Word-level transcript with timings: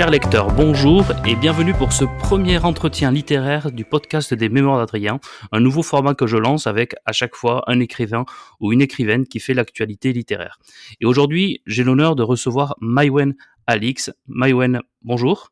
Chers 0.00 0.08
lecteurs, 0.08 0.50
bonjour 0.50 1.04
et 1.28 1.36
bienvenue 1.36 1.74
pour 1.74 1.92
ce 1.92 2.06
premier 2.06 2.56
entretien 2.56 3.10
littéraire 3.10 3.70
du 3.70 3.84
podcast 3.84 4.32
des 4.32 4.48
Mémoires 4.48 4.78
d'Adrien, 4.78 5.20
un 5.52 5.60
nouveau 5.60 5.82
format 5.82 6.14
que 6.14 6.26
je 6.26 6.38
lance 6.38 6.66
avec 6.66 6.94
à 7.04 7.12
chaque 7.12 7.34
fois 7.34 7.64
un 7.66 7.80
écrivain 7.80 8.24
ou 8.60 8.72
une 8.72 8.80
écrivaine 8.80 9.26
qui 9.26 9.40
fait 9.40 9.52
l'actualité 9.52 10.14
littéraire. 10.14 10.58
Et 11.02 11.04
aujourd'hui, 11.04 11.60
j'ai 11.66 11.84
l'honneur 11.84 12.16
de 12.16 12.22
recevoir 12.22 12.76
Maïwen 12.80 13.34
Alix. 13.66 14.10
Maïwen, 14.26 14.80
bonjour. 15.02 15.50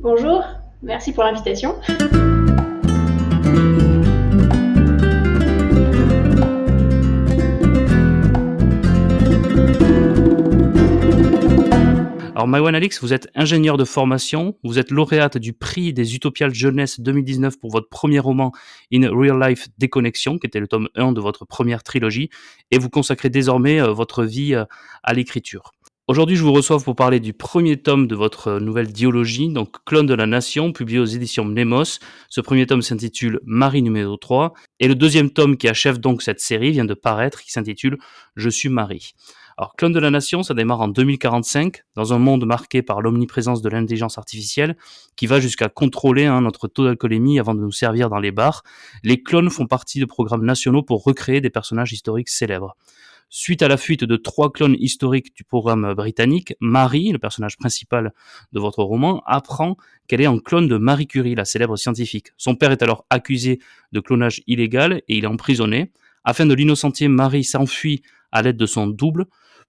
Bonjour, 0.00 0.42
merci 0.82 1.12
pour 1.12 1.22
l'invitation. 1.22 1.76
Alors 12.36 12.48
Maïwan 12.48 12.74
Alix, 12.74 13.00
vous 13.00 13.12
êtes 13.12 13.28
ingénieur 13.36 13.76
de 13.76 13.84
formation, 13.84 14.58
vous 14.64 14.80
êtes 14.80 14.90
lauréate 14.90 15.38
du 15.38 15.52
prix 15.52 15.92
des 15.92 16.16
Utopiales 16.16 16.52
Jeunesse 16.52 16.98
2019 16.98 17.60
pour 17.60 17.70
votre 17.70 17.88
premier 17.88 18.18
roman 18.18 18.50
In 18.92 19.08
Real 19.08 19.38
Life 19.40 19.68
Déconnexion, 19.78 20.38
qui 20.38 20.48
était 20.48 20.58
le 20.58 20.66
tome 20.66 20.88
1 20.96 21.12
de 21.12 21.20
votre 21.20 21.44
première 21.44 21.84
trilogie, 21.84 22.30
et 22.72 22.78
vous 22.78 22.90
consacrez 22.90 23.30
désormais 23.30 23.80
euh, 23.80 23.92
votre 23.92 24.24
vie 24.24 24.56
euh, 24.56 24.64
à 25.04 25.14
l'écriture. 25.14 25.70
Aujourd'hui, 26.08 26.34
je 26.34 26.42
vous 26.42 26.52
reçois 26.52 26.80
pour 26.80 26.96
parler 26.96 27.20
du 27.20 27.32
premier 27.32 27.76
tome 27.76 28.08
de 28.08 28.16
votre 28.16 28.58
nouvelle 28.58 28.92
diologie, 28.92 29.48
donc 29.48 29.76
Clone 29.84 30.06
de 30.06 30.14
la 30.14 30.26
Nation, 30.26 30.72
publié 30.72 30.98
aux 30.98 31.04
éditions 31.04 31.44
Mnemos. 31.44 32.00
Ce 32.28 32.40
premier 32.40 32.66
tome 32.66 32.82
s'intitule 32.82 33.38
Marie 33.44 33.80
numéro 33.80 34.16
3, 34.16 34.54
et 34.80 34.88
le 34.88 34.96
deuxième 34.96 35.30
tome 35.30 35.56
qui 35.56 35.68
achève 35.68 35.98
donc 35.98 36.20
cette 36.20 36.40
série 36.40 36.72
vient 36.72 36.84
de 36.84 36.94
paraître, 36.94 37.42
qui 37.42 37.52
s'intitule 37.52 37.96
Je 38.34 38.50
suis 38.50 38.68
Marie. 38.68 39.14
Alors, 39.56 39.76
Clone 39.76 39.92
de 39.92 40.00
la 40.00 40.10
Nation, 40.10 40.42
ça 40.42 40.52
démarre 40.52 40.80
en 40.80 40.88
2045, 40.88 41.84
dans 41.94 42.12
un 42.12 42.18
monde 42.18 42.44
marqué 42.44 42.82
par 42.82 43.00
l'omniprésence 43.00 43.62
de 43.62 43.68
l'intelligence 43.68 44.18
artificielle, 44.18 44.76
qui 45.14 45.28
va 45.28 45.38
jusqu'à 45.38 45.68
contrôler 45.68 46.26
hein, 46.26 46.40
notre 46.40 46.66
taux 46.66 46.84
d'alcoolémie 46.84 47.38
avant 47.38 47.54
de 47.54 47.60
nous 47.60 47.70
servir 47.70 48.08
dans 48.08 48.18
les 48.18 48.32
bars. 48.32 48.64
Les 49.04 49.22
clones 49.22 49.50
font 49.50 49.66
partie 49.66 50.00
de 50.00 50.06
programmes 50.06 50.44
nationaux 50.44 50.82
pour 50.82 51.04
recréer 51.04 51.40
des 51.40 51.50
personnages 51.50 51.92
historiques 51.92 52.30
célèbres. 52.30 52.76
Suite 53.30 53.62
à 53.62 53.68
la 53.68 53.76
fuite 53.76 54.04
de 54.04 54.16
trois 54.16 54.52
clones 54.52 54.76
historiques 54.78 55.34
du 55.36 55.44
programme 55.44 55.94
britannique, 55.94 56.54
Marie, 56.60 57.12
le 57.12 57.18
personnage 57.18 57.56
principal 57.56 58.12
de 58.52 58.60
votre 58.60 58.82
roman, 58.82 59.22
apprend 59.24 59.76
qu'elle 60.08 60.20
est 60.20 60.26
un 60.26 60.38
clone 60.38 60.68
de 60.68 60.76
Marie 60.76 61.06
Curie, 61.06 61.34
la 61.34 61.44
célèbre 61.44 61.76
scientifique. 61.76 62.28
Son 62.36 62.56
père 62.56 62.72
est 62.72 62.82
alors 62.82 63.06
accusé 63.08 63.60
de 63.92 64.00
clonage 64.00 64.42
illégal 64.46 65.02
et 65.08 65.16
il 65.16 65.24
est 65.24 65.28
emprisonné. 65.28 65.92
Afin 66.24 66.46
de 66.46 66.54
l'innocentier, 66.54 67.08
Marie 67.08 67.44
s'enfuit 67.44 68.02
à 68.30 68.42
l'aide 68.42 68.56
de 68.56 68.66
son 68.66 68.88
double, 68.88 69.26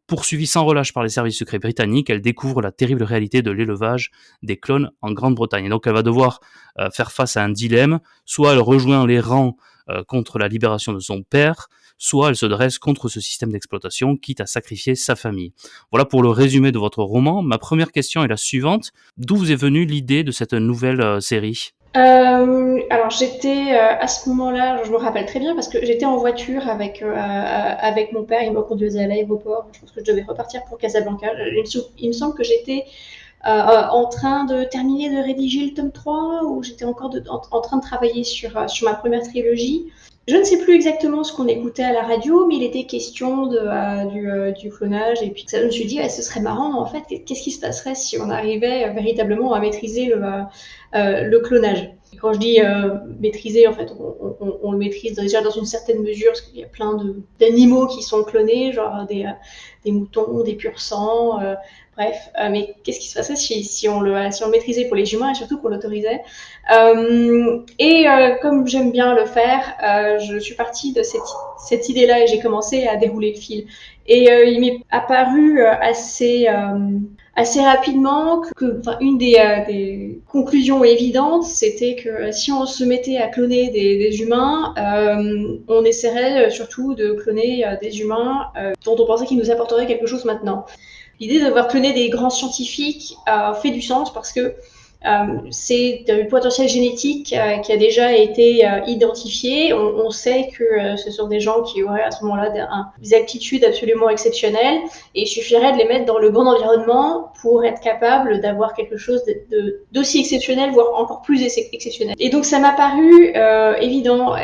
Poursuivie 0.07 0.45
sans 0.45 0.65
relâche 0.65 0.93
par 0.93 1.01
les 1.01 1.09
services 1.09 1.39
secrets 1.39 1.57
britanniques, 1.57 2.11
elle 2.11 2.21
découvre 2.21 2.61
la 2.61 2.71
terrible 2.71 3.03
réalité 3.03 3.41
de 3.41 3.49
l'élevage 3.49 4.11
des 4.43 4.57
clones 4.57 4.91
en 5.01 5.11
Grande-Bretagne. 5.11 5.65
Et 5.65 5.69
donc 5.69 5.87
elle 5.87 5.93
va 5.93 6.03
devoir 6.03 6.41
euh, 6.79 6.91
faire 6.91 7.11
face 7.11 7.37
à 7.37 7.43
un 7.43 7.49
dilemme, 7.49 7.99
soit 8.23 8.53
elle 8.53 8.59
rejoint 8.59 9.07
les 9.07 9.19
rangs 9.19 9.55
euh, 9.89 10.03
contre 10.03 10.37
la 10.37 10.47
libération 10.47 10.93
de 10.93 10.99
son 10.99 11.23
père, 11.23 11.69
soit 11.97 12.29
elle 12.29 12.35
se 12.35 12.45
dresse 12.45 12.77
contre 12.77 13.07
ce 13.07 13.19
système 13.19 13.51
d'exploitation, 13.51 14.15
quitte 14.15 14.41
à 14.41 14.45
sacrifier 14.45 14.93
sa 14.93 15.15
famille. 15.15 15.53
Voilà 15.91 16.05
pour 16.05 16.21
le 16.21 16.29
résumé 16.29 16.71
de 16.71 16.79
votre 16.79 17.01
roman. 17.03 17.41
Ma 17.41 17.57
première 17.57 17.91
question 17.91 18.23
est 18.23 18.27
la 18.27 18.37
suivante. 18.37 18.91
D'où 19.17 19.35
vous 19.35 19.51
est 19.51 19.55
venue 19.55 19.85
l'idée 19.85 20.23
de 20.23 20.31
cette 20.31 20.53
nouvelle 20.53 21.01
euh, 21.01 21.19
série? 21.19 21.71
Euh, 21.95 22.79
alors 22.89 23.09
j'étais 23.09 23.73
euh, 23.73 23.97
à 23.99 24.07
ce 24.07 24.27
moment-là, 24.29 24.83
je 24.83 24.91
me 24.91 24.97
rappelle 24.97 25.25
très 25.25 25.39
bien 25.39 25.55
parce 25.55 25.69
que 25.69 25.83
j'étais 25.85 26.05
en 26.05 26.17
voiture 26.17 26.67
avec 26.67 27.01
euh, 27.01 27.15
avec 27.15 28.11
mon 28.11 28.23
père, 28.23 28.43
il 28.43 28.51
me 28.51 28.61
conduisait 28.61 29.03
à 29.03 29.07
l'aéroport. 29.07 29.67
Je 29.71 29.79
pense 29.79 29.91
que 29.91 30.01
je 30.01 30.11
devais 30.11 30.23
repartir 30.23 30.63
pour 30.65 30.77
Casablanca. 30.77 31.27
Il 31.97 32.09
me, 32.09 32.13
semble 32.13 32.35
que 32.35 32.43
j'étais 32.43 32.85
en 33.43 34.05
train 34.07 34.43
de 34.43 34.63
terminer 34.65 35.09
de 35.09 35.23
rédiger 35.23 35.65
le 35.65 35.73
tome 35.73 35.91
3 35.91 36.43
ou 36.45 36.63
j'étais 36.63 36.85
encore 36.85 37.13
en, 37.29 37.61
train 37.61 37.77
de 37.77 37.81
travailler 37.81 38.23
sur 38.25 38.69
sur 38.69 38.89
ma 38.89 38.95
première 38.95 39.23
trilogie. 39.23 39.91
Je 40.27 40.35
ne 40.35 40.43
sais 40.43 40.57
plus 40.57 40.73
exactement 40.73 41.23
ce 41.23 41.31
qu'on 41.31 41.47
écoutait 41.47 41.83
à 41.83 41.93
la 41.93 42.01
radio, 42.01 42.47
mais 42.47 42.55
il 42.55 42.63
était 42.63 42.85
question 42.85 43.45
de, 43.45 44.09
du, 44.09 44.53
du, 44.59 44.69
clonage. 44.71 45.21
Et 45.21 45.29
puis, 45.29 45.45
ça, 45.47 45.59
je 45.59 45.65
me 45.65 45.69
suis 45.69 45.85
dit, 45.85 45.99
ce 46.09 46.23
serait 46.23 46.39
marrant, 46.39 46.81
en 46.81 46.85
fait, 46.87 47.03
qu'est-ce 47.25 47.43
qui 47.43 47.51
se 47.51 47.61
passerait 47.61 47.93
si 47.93 48.17
on 48.19 48.31
arrivait 48.31 48.91
véritablement 48.91 49.53
à 49.53 49.59
maîtriser 49.59 50.07
le, 50.07 50.43
euh, 50.95 51.41
clonage? 51.43 51.91
quand 52.19 52.33
je 52.33 52.39
dis 52.39 52.61
euh, 52.61 52.95
maîtriser, 53.19 53.67
en 53.67 53.73
fait, 53.73 53.91
on, 54.61 54.71
le 54.71 54.77
maîtrise 54.77 55.15
déjà 55.15 55.41
dans 55.41 55.51
une 55.51 55.65
certaine 55.65 56.01
mesure, 56.01 56.31
parce 56.31 56.41
qu'il 56.41 56.59
y 56.59 56.63
a 56.63 56.67
plein 56.67 56.97
d'animaux 57.39 57.87
qui 57.87 58.01
sont 58.03 58.23
clonés, 58.23 58.71
genre 58.71 59.05
des, 59.05 59.25
euh, 59.25 59.91
moutons, 59.91 60.43
des 60.43 60.55
pur 60.55 60.79
bref. 61.95 62.29
mais 62.51 62.75
qu'est-ce 62.83 62.99
qui 62.99 63.07
se 63.07 63.15
passerait 63.15 63.35
si, 63.35 63.89
on 63.89 64.01
le, 64.01 64.31
si 64.31 64.43
on 64.43 64.49
maîtrisait 64.49 64.85
pour 64.85 64.95
les 64.95 65.13
humains 65.13 65.31
et 65.31 65.35
surtout 65.35 65.57
qu'on 65.59 65.69
l'autorisait? 65.69 66.21
Et 67.79 68.05
comme 68.41 68.67
j'aime 68.67 68.91
bien 68.91 69.15
le 69.15 69.25
faire, 69.25 69.75
je 70.19 70.37
suis 70.39 70.55
partie 70.55 70.93
de 70.93 71.03
cette, 71.03 71.21
cette 71.57 71.89
idée-là 71.89 72.23
et 72.23 72.27
j'ai 72.27 72.39
commencé 72.39 72.87
à 72.87 72.95
dérouler 72.95 73.33
le 73.33 73.39
fil. 73.39 73.65
Et 74.07 74.29
il 74.47 74.59
m'est 74.59 74.79
apparu 74.91 75.63
assez 75.63 76.47
assez 77.35 77.61
rapidement 77.61 78.41
que, 78.55 78.79
enfin, 78.79 78.97
une 79.01 79.17
des, 79.17 79.35
euh, 79.37 80.19
conclusions 80.27 80.83
évidentes, 80.83 81.43
c'était 81.43 81.95
que 81.95 82.09
euh, 82.09 82.31
si 82.31 82.51
on 82.51 82.65
se 82.65 82.83
mettait 82.83 83.17
à 83.17 83.27
cloner 83.27 83.69
des, 83.69 84.21
humains, 84.21 84.73
euh, 84.77 85.57
on 85.67 85.83
essaierait 85.83 86.49
surtout 86.49 86.95
de 86.95 87.11
cloner 87.11 87.65
des 87.81 88.01
humains 88.01 88.51
dont 88.85 88.95
on 88.97 89.05
pensait 89.05 89.25
qu'ils 89.25 89.37
nous 89.37 89.51
apporteraient 89.51 89.87
quelque 89.87 90.05
chose 90.05 90.25
maintenant. 90.25 90.65
L'idée 91.19 91.39
d'avoir 91.39 91.67
cloné 91.67 91.93
des 91.93 92.09
grands 92.09 92.29
scientifiques 92.29 93.15
fait 93.61 93.71
du 93.71 93.81
sens 93.81 94.13
parce 94.13 94.33
que 94.33 94.39
euh, 94.39 94.51
c'est 95.51 96.05
un 96.09 96.25
potentiel 96.25 96.67
génétique 96.67 97.33
euh, 97.33 97.57
qui 97.57 97.71
a 97.71 97.77
déjà 97.77 98.13
été 98.13 98.65
euh, 98.65 98.79
identifié. 98.87 99.73
On, 99.73 100.09
sait 100.09 100.49
que 100.57 100.95
ce 100.97 101.11
sont 101.11 101.27
des 101.27 101.39
gens 101.39 101.61
qui 101.63 101.83
auraient 101.83 102.03
à 102.03 102.11
ce 102.11 102.23
moment-là 102.23 102.49
des, 102.99 103.13
aptitudes 103.13 103.65
absolument 103.65 104.09
exceptionnelles 104.09 104.79
et 105.13 105.23
il 105.23 105.27
suffirait 105.27 105.73
de 105.73 105.77
les 105.77 105.85
mettre 105.85 106.05
dans 106.05 106.19
le 106.19 106.29
bon 106.29 106.45
environnement 106.47 107.33
pour 107.41 107.65
être 107.65 107.81
capable 107.81 108.39
d'avoir 108.39 108.73
quelque 108.73 108.97
chose 108.97 109.23
d'aussi 109.91 110.19
exceptionnel, 110.19 110.71
voire 110.71 110.99
encore 110.99 111.21
plus 111.21 111.43
exceptionnel. 111.43 112.15
Et 112.19 112.29
donc 112.29 112.45
ça 112.45 112.59
m'a 112.59 112.71
paru 112.71 113.33
évident 113.81 114.35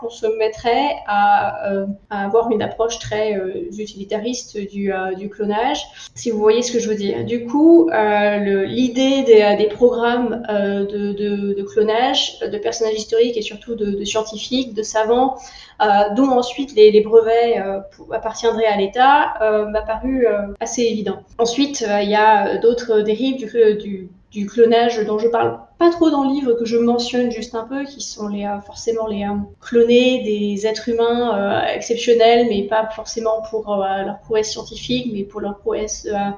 qu'on 0.00 0.10
se 0.10 0.26
mettrait 0.38 0.96
à, 1.06 1.84
avoir 2.10 2.50
une 2.50 2.62
approche 2.62 2.98
très 2.98 3.34
utilitariste 3.76 4.56
du, 4.56 4.92
du, 5.16 5.28
clonage, 5.28 5.84
si 6.14 6.30
vous 6.30 6.38
voyez 6.38 6.62
ce 6.62 6.72
que 6.72 6.78
je 6.78 6.88
veux 6.88 6.96
dire. 6.96 7.24
Du 7.24 7.46
coup, 7.46 7.90
l'idée 7.90 9.22
des, 9.24 9.56
des 9.58 9.68
programmes 9.68 9.91
euh, 9.92 10.86
de, 10.86 11.62
clonage 11.62 12.38
de 12.40 12.58
personnages 12.58 12.94
historiques 12.94 13.36
et 13.36 13.42
surtout 13.42 13.74
de, 13.74 14.04
scientifiques, 14.04 14.74
de 14.74 14.82
savants, 14.82 15.36
euh, 15.80 15.86
dont 16.16 16.28
ensuite 16.28 16.74
les, 16.74 17.00
brevets 17.00 17.58
euh, 17.58 17.80
appartiendraient 18.12 18.66
à 18.66 18.76
l'État, 18.76 19.34
m'a 19.70 19.82
paru 19.82 20.26
assez 20.60 20.82
évident. 20.82 21.22
Ensuite, 21.38 21.84
il 22.02 22.10
y 22.10 22.14
a 22.14 22.58
d'autres 22.58 23.00
dérives 23.00 23.36
du, 23.36 24.46
clonage 24.46 25.04
dont 25.04 25.18
je 25.18 25.28
parle 25.28 25.58
pas 25.78 25.90
trop 25.90 26.10
dans 26.10 26.24
le 26.24 26.30
livre, 26.30 26.54
que 26.54 26.64
je 26.64 26.78
mentionne 26.78 27.30
juste 27.30 27.54
un 27.54 27.64
peu, 27.64 27.84
qui 27.84 28.00
sont 28.00 28.28
les, 28.28 28.48
forcément 28.64 29.06
les 29.06 29.26
clonés 29.60 30.22
des 30.22 30.66
êtres 30.66 30.88
humains 30.88 31.64
exceptionnels, 31.74 32.46
mais 32.48 32.62
pas 32.62 32.88
forcément 32.94 33.42
pour 33.50 33.76
leur 33.76 34.18
prouesse 34.20 34.52
scientifique, 34.52 35.10
mais 35.12 35.22
pour 35.22 35.40
leur 35.40 35.58
prouesse 35.58 36.06
euh, 36.10 36.30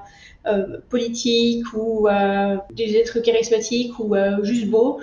politique 0.89 1.65
ou 1.75 2.09
euh, 2.09 2.57
des 2.73 2.97
êtres 2.97 3.21
charismatiques 3.21 3.99
ou 3.99 4.15
euh, 4.15 4.43
juste 4.43 4.67
beaux 4.67 5.01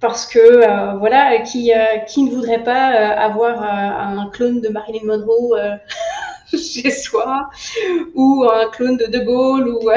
parce 0.00 0.26
que 0.26 0.98
voilà, 0.98 1.42
qui, 1.42 1.70
qui 2.08 2.22
ne 2.24 2.30
voudrait 2.30 2.64
pas 2.64 2.88
avoir 2.88 3.62
un 3.62 4.28
clone 4.32 4.60
de 4.60 4.68
Marilyn 4.68 5.04
Monroe 5.04 5.56
chez 6.50 6.90
soi 6.90 7.48
ou 8.16 8.44
un 8.52 8.68
clone 8.70 8.96
de 8.96 9.06
De 9.06 9.20
Gaulle 9.20 9.68
ou 9.68 9.90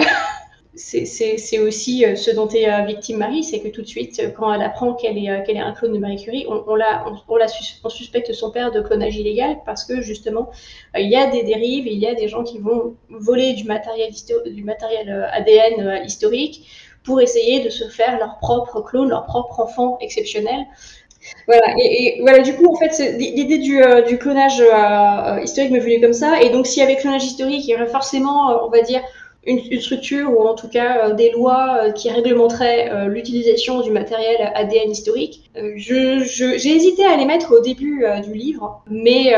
c'est 0.76 1.60
aussi 1.60 2.06
euh, 2.06 2.16
ce 2.16 2.32
dont 2.32 2.50
est 2.50 2.70
euh, 2.70 2.86
victime 2.86 3.18
Marie, 3.18 3.44
c'est 3.44 3.62
que 3.62 3.70
tout 3.70 3.82
de 3.82 3.88
suite, 3.88 4.20
euh, 4.20 4.30
quand 4.30 4.54
elle 4.54 4.62
apprend 4.62 4.94
qu'elle 4.94 5.18
est, 5.18 5.44
qu'elle 5.46 5.58
est 5.58 5.62
un 5.62 5.72
clone 5.72 5.94
de 5.94 6.00
Marie 6.00 6.18
Curie, 6.18 6.46
on, 6.50 6.76
la, 6.76 7.06
on, 7.28 7.36
la 7.38 7.46
on, 7.84 7.90
suspecte 7.90 8.34
son 8.34 8.52
père 8.52 8.72
de 8.72 8.82
clonage 8.82 9.16
illégal 9.16 9.58
parce 9.66 9.86
que 9.86 10.02
justement, 10.02 10.50
il 10.98 11.10
y 11.10 11.16
a 11.16 11.28
des 11.28 11.44
dérives, 11.44 11.88
il 11.88 11.98
y 11.98 12.08
a 12.08 12.14
des 12.14 12.28
gens 12.28 12.44
qui 12.44 12.60
vont 12.60 12.96
voler 13.10 13.54
du 13.54 13.64
matériel, 13.64 14.12
du 14.46 14.64
matériel 14.64 15.30
ADN 15.32 16.04
historique 16.06 16.68
pour 17.04 17.22
essayer 17.22 17.64
de 17.64 17.70
se 17.70 17.88
faire 17.88 18.18
leur 18.20 18.40
propre 18.40 18.82
clone, 18.82 19.10
leur 19.10 19.26
propre 19.26 19.60
enfant 19.62 19.98
exceptionnel. 20.02 20.66
Voilà, 21.48 21.74
et, 21.80 22.20
voilà, 22.22 22.40
du 22.40 22.56
coup, 22.56 22.72
en 22.72 22.76
fait, 22.76 23.18
l'idée 23.18 23.58
du, 23.58 23.82
du, 24.08 24.18
clonage 24.18 24.62
historique 25.44 25.72
me 25.72 25.80
venait 25.80 26.02
comme 26.02 26.14
ça. 26.14 26.42
Et 26.42 26.50
donc, 26.50 26.68
s'il 26.68 26.82
y 26.82 26.86
avait 26.86 26.98
clonage 26.98 27.24
historique, 27.24 27.66
il 27.66 27.72
y 27.72 27.76
aurait 27.76 27.88
forcément, 27.88 28.64
on 28.66 28.70
va 28.70 28.82
dire, 28.82 29.02
une, 29.46 29.82
structure 29.82 30.32
ou 30.32 30.48
en 30.48 30.56
tout 30.56 30.68
cas 30.68 31.08
euh, 31.10 31.14
des 31.14 31.32
lois 31.32 31.78
euh, 31.80 31.92
qui 31.92 32.10
réglementeraient 32.10 32.90
euh, 32.92 33.08
l'utilisation 33.08 33.82
du 33.82 33.92
matériel 33.92 34.52
ADN 34.56 34.92
historique. 34.92 35.50
J'ai 35.76 36.76
hésité 36.76 37.06
à 37.06 37.16
les 37.18 37.26
mettre 37.26 37.54
au 37.54 37.62
début 37.62 38.06
du 38.24 38.34
livre, 38.34 38.84
mais 38.90 39.34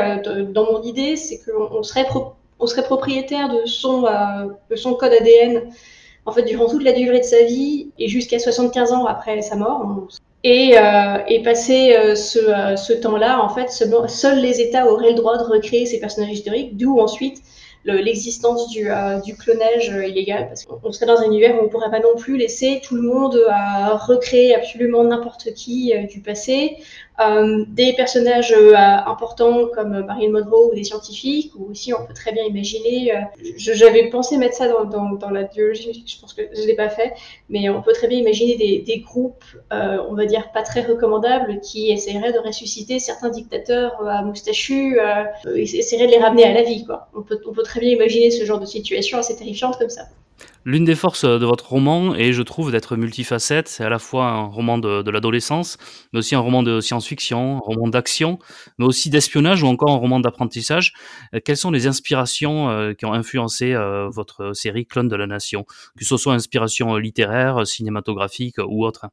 dans 0.52 0.72
mon 0.72 0.82
idée, 0.82 1.16
c'est 1.16 1.40
qu'on 1.40 1.78
on 1.78 1.84
serait, 1.84 2.06
serait 2.66 2.84
propriétaire 2.84 3.50
de 3.50 3.66
son, 3.66 4.06
de 4.70 4.76
son 4.76 4.96
code 4.96 5.14
ADN 5.14 5.70
en 6.28 6.32
fait, 6.32 6.44
durant 6.44 6.68
toute 6.68 6.84
la 6.84 6.92
durée 6.92 7.20
de 7.20 7.26
sa 7.26 7.44
vie 7.44 7.90
et 7.98 8.10
jusqu'à 8.10 8.38
75 8.38 8.92
ans 8.92 9.06
après 9.06 9.42
sa 9.42 9.56
mort. 9.56 10.08
Et, 10.44 10.78
euh, 10.78 11.18
et 11.28 11.42
passer 11.42 11.96
euh, 11.96 12.16
ce, 12.16 12.40
ce 12.76 12.94
temps-là, 12.94 13.42
en 13.42 13.50
fait, 13.50 13.70
seuls 13.70 14.40
les 14.40 14.62
États 14.62 14.88
auraient 14.92 15.10
le 15.10 15.16
droit 15.16 15.38
de 15.38 15.44
recréer 15.44 15.86
ces 15.86 16.00
personnages 16.00 16.34
historiques, 16.34 16.78
d'où 16.78 17.00
ensuite 17.00 17.42
l'existence 17.94 18.70
du, 18.70 18.90
euh, 18.90 19.20
du, 19.20 19.36
clonage 19.36 19.90
euh, 19.90 20.06
illégal, 20.06 20.48
parce 20.48 20.66
qu'on 20.66 20.92
serait 20.92 21.06
dans 21.06 21.20
un 21.20 21.26
univers 21.26 21.56
où 21.56 21.60
on 21.60 21.64
ne 21.64 21.70
pourrait 21.70 21.90
pas 21.90 22.00
non 22.00 22.16
plus 22.18 22.38
laisser 22.38 22.82
tout 22.84 22.96
le 22.96 23.02
monde 23.02 23.40
à 23.50 23.92
euh, 23.92 23.96
recréer 23.96 24.56
absolument 24.56 25.04
n'importe 25.04 25.54
qui 25.54 25.94
du 26.10 26.22
passé, 26.22 26.78
euh, 27.20 27.66
des 27.68 27.94
personnages 27.94 28.52
euh, 28.52 28.76
importants 28.76 29.68
comme 29.74 30.06
Marilyn 30.06 30.32
Monroe 30.32 30.70
ou 30.72 30.76
des 30.76 30.84
scientifiques, 30.84 31.52
ou 31.56 31.72
aussi 31.72 31.92
on 31.92 32.06
peut 32.06 32.14
très 32.14 32.32
bien 32.32 32.44
imaginer, 32.44 33.12
euh, 33.16 33.22
j'avais 33.58 34.10
pensé 34.10 34.38
mettre 34.38 34.56
ça 34.56 34.68
dans, 34.68 34.86
dans, 34.86 35.14
dans, 35.14 35.32
la 35.32 35.44
biologie, 35.44 36.04
je 36.06 36.20
pense 36.22 36.36
que 36.36 36.44
je 36.54 36.62
ne 36.62 36.68
l'ai 36.68 36.76
pas 36.76 36.90
fait, 36.90 37.14
mais 37.50 37.70
on 37.70 37.82
peut 37.82 37.94
très 37.94 38.08
bien 38.08 38.20
imaginer 38.20 38.56
des, 38.56 38.84
des 38.86 39.00
groupes, 39.00 39.44
on 39.72 40.14
va 40.14 40.26
dire 40.26 40.52
pas 40.52 40.62
très 40.62 40.82
recommandables, 40.82 41.60
qui 41.62 41.90
essaieraient 41.92 42.34
de 42.34 42.40
ressusciter 42.40 43.00
certains 43.00 43.30
dictateurs 43.30 44.00
à 44.08 44.22
moustachus, 44.22 45.00
essaieraient 45.56 46.08
de 46.08 46.12
les 46.12 46.20
ramener 46.20 46.44
à 46.44 46.54
la 46.54 46.62
vie. 46.62 46.86
Quoi. 46.86 47.10
On, 47.16 47.24
peut, 47.24 47.42
on 47.48 47.54
peut 47.54 47.64
très 47.64 47.80
bien 47.80 47.90
imaginer 47.90 48.30
ce 48.30 48.46
genre 48.46 48.60
de 48.60 48.66
situation 48.66 49.18
assez 49.18 49.36
terrifiante 49.36 49.78
comme 49.78 49.90
ça. 49.90 50.04
L'une 50.68 50.84
des 50.84 50.96
forces 50.96 51.24
de 51.24 51.46
votre 51.46 51.70
roman 51.70 52.14
est, 52.14 52.34
je 52.34 52.42
trouve, 52.42 52.74
d'être 52.74 52.98
multifacette. 52.98 53.70
C'est 53.70 53.86
à 53.86 53.90
la 53.90 54.00
fois 54.00 54.26
un 54.26 54.48
roman 54.48 54.78
de, 54.78 55.02
de 55.02 55.12
l'adolescence, 55.12 55.78
mais 56.12 56.20
aussi 56.20 56.36
un 56.36 56.42
roman 56.42 56.62
de 56.62 56.82
science-fiction, 56.82 57.56
un 57.56 57.60
roman 57.60 57.88
d'action, 57.88 58.38
mais 58.78 58.84
aussi 58.84 59.10
d'espionnage 59.10 59.64
ou 59.64 59.68
encore 59.68 59.92
un 59.92 59.96
roman 59.96 60.20
d'apprentissage. 60.20 60.92
Euh, 61.34 61.40
quelles 61.40 61.56
sont 61.56 61.72
les 61.72 61.88
inspirations 61.88 62.70
euh, 62.70 62.92
qui 62.92 63.06
ont 63.06 63.14
influencé 63.14 63.72
euh, 63.72 64.10
votre 64.10 64.52
série 64.54 64.86
Clone 64.86 65.08
de 65.08 65.16
la 65.16 65.26
Nation? 65.26 65.64
Que 65.98 66.04
ce 66.04 66.18
soit 66.18 66.34
inspiration 66.34 66.98
littéraire, 66.98 67.66
cinématographique 67.66 68.58
ou 68.58 68.86
autre 68.86 69.06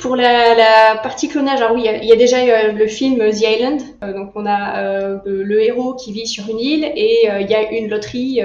pour 0.00 0.16
la, 0.16 0.54
la, 0.54 0.96
partie 0.96 1.28
clonage, 1.28 1.60
alors 1.60 1.74
oui, 1.74 1.86
il 2.02 2.08
y, 2.08 2.12
a 2.12 2.16
déjà 2.16 2.38
euh, 2.38 2.72
le 2.72 2.86
film 2.86 3.18
The 3.18 3.42
Island. 3.42 3.80
Euh, 4.02 4.12
donc 4.12 4.32
on 4.34 4.46
a 4.46 4.82
euh, 4.82 5.18
le, 5.24 5.62
héros 5.62 5.94
qui 5.94 6.12
vit 6.12 6.26
sur 6.26 6.48
une 6.48 6.58
île 6.58 6.90
et 6.96 7.28
il 7.40 7.50
y 7.50 7.54
a 7.54 7.70
une 7.70 7.88
loterie 7.88 8.40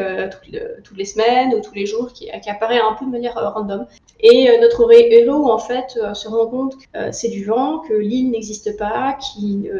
toutes, 0.83 0.97
les 0.97 1.05
semaines 1.05 1.53
ou 1.53 1.61
tous 1.61 1.73
les 1.73 1.85
jours 1.85 2.11
qui, 2.13 2.29
apparaît 2.29 2.79
un 2.79 2.93
peu 2.99 3.05
de 3.05 3.11
manière 3.11 3.35
random. 3.35 3.87
Et 4.19 4.49
notre 4.59 4.91
héros 4.91 5.51
en 5.51 5.59
fait 5.59 5.97
se 6.13 6.27
rend 6.27 6.47
compte 6.47 6.75
que 6.77 7.11
c'est 7.11 7.29
du 7.29 7.45
vent, 7.45 7.79
que 7.79 7.93
l'île 7.93 8.31
n'existe 8.31 8.77
pas, 8.77 9.17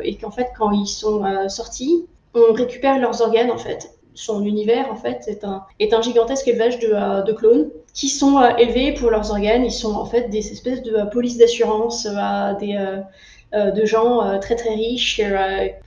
et 0.03 0.15
qu'en 0.15 0.31
fait 0.31 0.47
quand 0.57 0.71
ils 0.71 0.87
sont 0.87 1.23
sortis, 1.49 2.05
on 2.33 2.53
récupère 2.53 2.99
leurs 2.99 3.21
organes 3.21 3.51
en 3.51 3.57
fait 3.57 3.94
son 4.15 4.43
univers 4.45 4.91
en 4.91 4.95
fait 4.95 5.29
est 5.79 5.93
un, 5.93 6.01
gigantesque 6.01 6.47
élevage 6.47 6.79
de, 6.79 6.89
euh, 6.93 7.21
de 7.21 7.33
clones 7.33 7.69
qui 7.93 8.09
sont 8.09 8.39
euh, 8.39 8.55
élevés 8.57 8.93
pour 8.93 9.11
leurs 9.11 9.29
organes. 9.29 9.63
Ils 9.63 9.71
sont 9.71 9.93
en 9.93 10.05
fait 10.05 10.29
des 10.29 10.51
espèces 10.51 10.81
de 10.81 10.95
euh, 10.95 11.05
polices 11.05 11.37
d'assurance 11.37 12.07
des 12.59 12.77
de 13.53 13.85
gens 13.85 14.37
très 14.41 14.55
très 14.55 14.75
riches 14.75 15.15
qui 15.15 15.23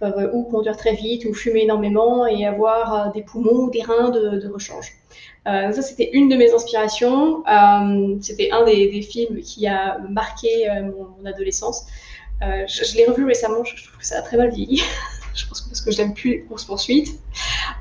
peuvent 0.00 0.30
ou 0.32 0.44
conduire 0.44 0.74
très 0.74 0.94
vite 0.94 1.26
ou 1.26 1.34
fumer 1.34 1.64
énormément 1.64 2.26
et 2.26 2.46
avoir 2.46 3.12
des 3.12 3.20
poumons 3.20 3.64
ou 3.64 3.70
des 3.70 3.82
reins 3.82 4.08
de, 4.08 4.48
rechange. 4.48 4.94
Ça, 5.44 5.82
c'était 5.82 6.08
une 6.14 6.30
de 6.30 6.36
mes 6.36 6.50
inspirations. 6.50 7.42
C'était 8.22 8.50
un 8.52 8.64
des, 8.64 9.02
films 9.02 9.42
qui 9.42 9.66
a 9.66 9.98
marqué 10.08 10.66
mon, 10.82 11.28
adolescence. 11.28 11.84
je, 12.40 12.96
l'ai 12.96 13.04
revu 13.04 13.26
récemment, 13.26 13.62
je, 13.64 13.84
trouve 13.84 13.98
que 13.98 14.06
ça 14.06 14.20
a 14.20 14.22
très 14.22 14.38
mal 14.38 14.50
vieilli. 14.50 14.80
je 15.38 15.46
pense 15.46 15.60
que 15.60 15.68
parce 15.68 15.80
que 15.80 15.90
je 15.90 15.98
n'aime 15.98 16.14
plus 16.14 16.30
les 16.30 16.40
courses 16.42 16.64
poursuites. 16.64 17.20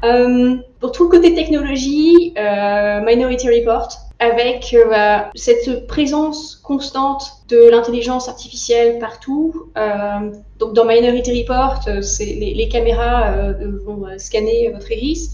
Euh, 0.03 0.57
pour 0.79 0.91
tout 0.91 1.03
le 1.03 1.09
côté 1.09 1.33
technologie, 1.33 2.33
euh, 2.37 3.01
Minority 3.01 3.49
Report, 3.49 3.89
avec 4.19 4.73
euh, 4.73 5.19
cette 5.35 5.87
présence 5.87 6.55
constante 6.55 7.31
de 7.49 7.69
l'intelligence 7.69 8.27
artificielle 8.27 8.99
partout. 8.99 9.71
Euh, 9.77 10.31
donc 10.59 10.73
dans 10.73 10.85
Minority 10.85 11.41
Report, 11.41 11.81
euh, 11.87 12.01
les, 12.19 12.53
les, 12.53 12.69
caméras 12.69 13.31
euh, 13.33 13.79
vont 13.85 14.05
scanner 14.17 14.69
votre 14.69 14.91
iris. 14.91 15.33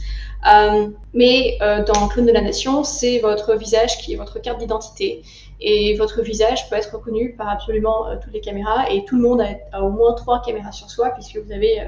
mais 1.14 1.58
dans 1.60 2.08
Clone 2.10 2.26
de 2.26 2.34
la 2.34 2.42
Nation, 2.42 2.84
c'est 2.84 3.20
votre 3.20 3.56
visage 3.56 3.98
qui 4.00 4.14
est 4.14 4.18
votre 4.18 4.42
carte 4.42 4.60
d'identité. 4.60 5.24
Et 5.66 5.96
votre 5.96 6.22
visage 6.22 6.70
peut 6.70 6.76
être 6.76 6.94
reconnu 6.94 7.36
par 7.38 7.48
absolument 7.48 8.06
toutes 8.22 8.34
les 8.34 8.42
caméras. 8.42 8.92
Et 8.92 9.06
tout 9.06 9.16
le 9.16 9.22
monde 9.22 9.42
a, 9.72 9.82
au 9.82 9.90
moins 9.90 10.14
trois 10.14 10.42
caméras 10.42 10.74
sur 10.74 10.90
soi, 10.90 11.12
puisque 11.12 11.38
vous 11.38 11.54
avez 11.54 11.80
euh, 11.80 11.86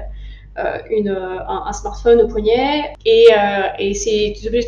une, 0.90 1.08
euh, 1.08 1.38
un, 1.46 1.64
un, 1.66 1.72
smartphone 1.72 2.20
au 2.22 2.28
poignet 2.28 2.94
et, 3.04 3.26
euh, 3.32 3.68
et 3.78 3.94
c'est 3.94 4.34
des 4.40 4.46
objets 4.46 4.62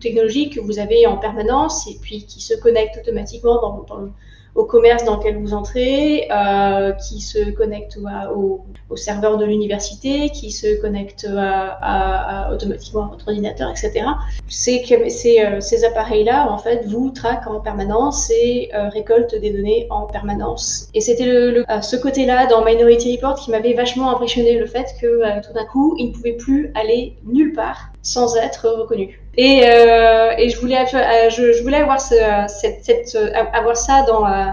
technologiques 0.00 0.54
que 0.54 0.60
vous 0.60 0.78
avez 0.78 1.06
en 1.06 1.16
permanence 1.16 1.86
et 1.88 1.98
puis 2.00 2.24
qui 2.26 2.40
se 2.40 2.54
connectent 2.54 2.98
automatiquement 2.98 3.60
dans, 3.60 3.82
dans 3.88 4.08
au 4.54 4.64
commerce 4.64 5.04
dans 5.04 5.16
lequel 5.16 5.38
vous 5.38 5.54
entrez, 5.54 6.28
euh, 6.30 6.92
qui 6.92 7.20
se 7.20 7.50
connecte 7.52 7.98
au, 8.34 8.64
serveur 8.96 9.38
de 9.38 9.46
l'université, 9.46 10.28
qui 10.28 10.50
se 10.50 10.78
connecte 10.80 11.26
automatiquement 11.26 13.04
à 13.04 13.08
votre 13.08 13.28
ordinateur, 13.28 13.70
etc. 13.70 14.04
Ces, 14.48 14.84
ces, 15.08 15.40
euh, 15.40 15.60
ces 15.60 15.84
appareils-là, 15.84 16.52
en 16.52 16.58
fait, 16.58 16.84
vous 16.86 17.10
traquent 17.10 17.46
en 17.46 17.60
permanence 17.60 18.30
et 18.30 18.70
euh, 18.74 18.90
récoltent 18.90 19.34
des 19.34 19.50
données 19.50 19.86
en 19.88 20.02
permanence. 20.02 20.88
Et 20.92 21.00
c'était 21.00 21.64
ce 21.80 21.96
côté-là 21.96 22.46
dans 22.46 22.62
Minority 22.64 23.16
Report 23.16 23.36
qui 23.36 23.50
m'avait 23.50 23.72
vachement 23.72 24.10
impressionné, 24.10 24.58
le 24.58 24.66
fait 24.66 24.94
que 25.00 25.40
tout 25.46 25.54
d'un 25.54 25.64
coup, 25.64 25.94
ils 25.98 26.08
ne 26.08 26.12
pouvaient 26.12 26.36
plus 26.36 26.70
aller 26.74 27.16
nulle 27.24 27.54
part 27.54 27.92
sans 28.02 28.36
être 28.36 28.68
reconnu. 28.68 29.21
Et, 29.36 29.62
euh, 29.64 30.32
et 30.36 30.50
je 30.50 30.60
voulais, 30.60 30.76
euh, 30.76 31.82
avoir, 31.82 32.00
euh, 32.12 33.74
ça 33.74 34.02
dans, 34.02 34.26
euh, 34.26 34.44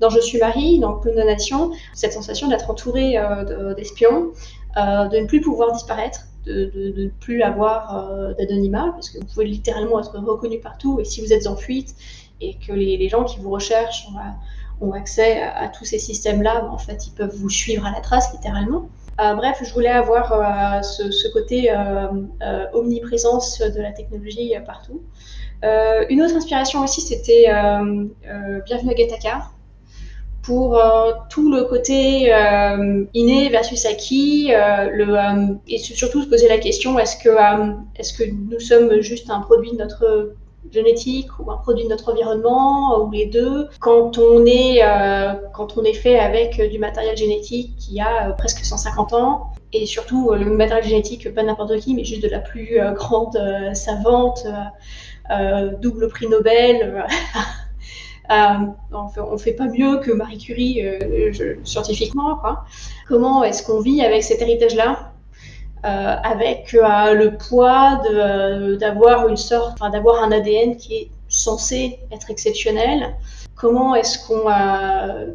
dans 0.00 0.10
Je 0.10 0.20
suis 0.20 0.38
Marie, 0.38 0.78
dans 0.78 0.94
Condamnation, 0.94 1.72
cette 1.94 2.12
sensation 2.12 2.48
d'être 2.48 2.70
entouré 2.70 3.16
euh, 3.16 3.74
d'espions, 3.74 4.32
euh, 4.76 5.08
de 5.08 5.18
ne 5.18 5.26
plus 5.26 5.40
pouvoir 5.40 5.72
disparaître, 5.72 6.26
de, 6.44 6.70
ne 6.96 7.08
plus 7.08 7.42
avoir 7.42 8.34
d'anonymat, 8.38 8.90
parce 8.92 9.10
que 9.10 9.18
vous 9.18 9.24
pouvez 9.24 9.46
littéralement 9.46 9.98
être 10.00 10.16
reconnu 10.18 10.60
partout, 10.60 11.00
et 11.00 11.04
si 11.04 11.20
vous 11.20 11.32
êtes 11.32 11.46
en 11.46 11.56
fuite 11.56 11.94
et 12.40 12.56
que 12.58 12.72
les, 12.72 13.08
gens 13.08 13.24
qui 13.24 13.38
vous 13.40 13.50
recherchent 13.50 14.06
ont, 14.82 14.92
accès 14.92 15.40
à, 15.40 15.62
à, 15.62 15.68
tous 15.68 15.86
ces 15.86 15.98
systèmes-là, 15.98 16.68
en 16.70 16.78
fait, 16.78 17.06
ils 17.06 17.12
peuvent 17.12 17.34
vous 17.34 17.48
suivre 17.48 17.86
à 17.86 17.90
la 17.90 18.00
trace, 18.00 18.32
littéralement. 18.34 18.90
Euh, 19.18 19.34
bref, 19.34 19.62
je 19.62 19.72
voulais 19.72 19.88
avoir 19.88 20.32
euh, 20.32 20.82
ce, 20.82 21.28
côté 21.32 21.70
euh, 21.70 22.66
omniprésence 22.74 23.60
de 23.60 23.80
la 23.80 23.92
technologie 23.92 24.52
partout. 24.66 25.02
une 26.10 26.22
autre 26.22 26.36
inspiration 26.36 26.84
aussi, 26.84 27.00
c'était 27.00 27.46
Bienvenue 28.66 28.90
à 28.90 28.94
Gattaca 28.94 29.50
pour 30.42 30.78
tout 31.30 31.50
le 31.50 31.64
côté 31.64 32.30
inné 33.14 33.48
versus 33.48 33.86
acquis, 33.86 34.52
et 34.52 35.78
surtout 35.78 36.22
se 36.22 36.28
poser 36.28 36.48
la 36.48 36.58
question 36.58 36.98
est-ce 36.98 37.16
que, 37.16 37.30
est-ce 37.98 38.12
que 38.12 38.24
nous 38.30 38.60
sommes 38.60 39.00
juste 39.00 39.30
un 39.30 39.40
produit 39.40 39.72
de 39.72 39.78
notre 39.78 40.34
génétique 40.72 41.28
ou 41.38 41.50
un 41.50 41.56
produit 41.56 41.84
de 41.84 41.88
notre 41.88 42.12
environnement 42.12 43.04
ou 43.04 43.10
les 43.10 43.26
deux. 43.26 43.68
Quand 43.80 44.18
on 44.18 44.44
est, 44.46 44.82
euh, 44.82 45.34
quand 45.54 45.76
on 45.76 45.84
est 45.84 45.94
fait 45.94 46.18
avec 46.18 46.60
du 46.70 46.78
matériel 46.78 47.16
génétique 47.16 47.76
qui 47.76 48.00
a 48.00 48.28
euh, 48.28 48.32
presque 48.32 48.64
150 48.64 49.12
ans 49.12 49.52
et 49.72 49.86
surtout 49.86 50.30
euh, 50.30 50.36
le 50.36 50.46
matériel 50.46 50.84
génétique 50.84 51.32
pas 51.34 51.42
n'importe 51.42 51.76
qui 51.78 51.94
mais 51.94 52.04
juste 52.04 52.22
de 52.22 52.28
la 52.28 52.40
plus 52.40 52.78
grande 52.94 53.38
savante, 53.74 54.46
double 55.80 56.08
prix 56.08 56.28
Nobel. 56.28 57.04
on, 58.30 59.08
fait, 59.08 59.20
fait 59.38 59.52
pas 59.52 59.66
mieux 59.66 59.98
que 59.98 60.12
Marie 60.12 60.38
Curie 60.38 60.82
scientifiquement. 61.64 62.36
Quoi. 62.36 62.64
Comment 63.08 63.44
est-ce 63.44 63.64
qu'on 63.64 63.80
vit 63.80 64.02
avec 64.02 64.22
cet 64.22 64.42
héritage-là? 64.42 65.12
Avec 65.86 66.74
euh, 66.74 67.14
le 67.14 67.36
poids 67.36 68.02
euh, 68.10 68.76
d'avoir 68.76 69.28
une 69.28 69.36
sorte, 69.36 69.74
enfin, 69.74 69.90
d'avoir 69.90 70.22
un 70.22 70.32
ADN 70.32 70.76
qui 70.76 70.94
est 70.94 71.10
censé 71.28 72.00
être 72.12 72.30
exceptionnel. 72.30 73.14
Comment 73.54 73.94
est-ce 73.94 74.26
qu'on 74.26 74.44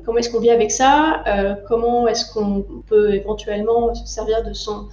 comment 0.06 0.18
est-ce 0.20 0.30
qu'on 0.30 0.40
vit 0.40 0.52
avec 0.52 0.72
ça 0.72 1.24
Comment 1.68 2.08
est-ce 2.08 2.32
qu'on 2.32 2.64
peut 2.88 3.16
éventuellement 3.16 3.96
se 3.96 4.06
servir 4.06 4.44
de 4.44 4.54
son 4.54 4.90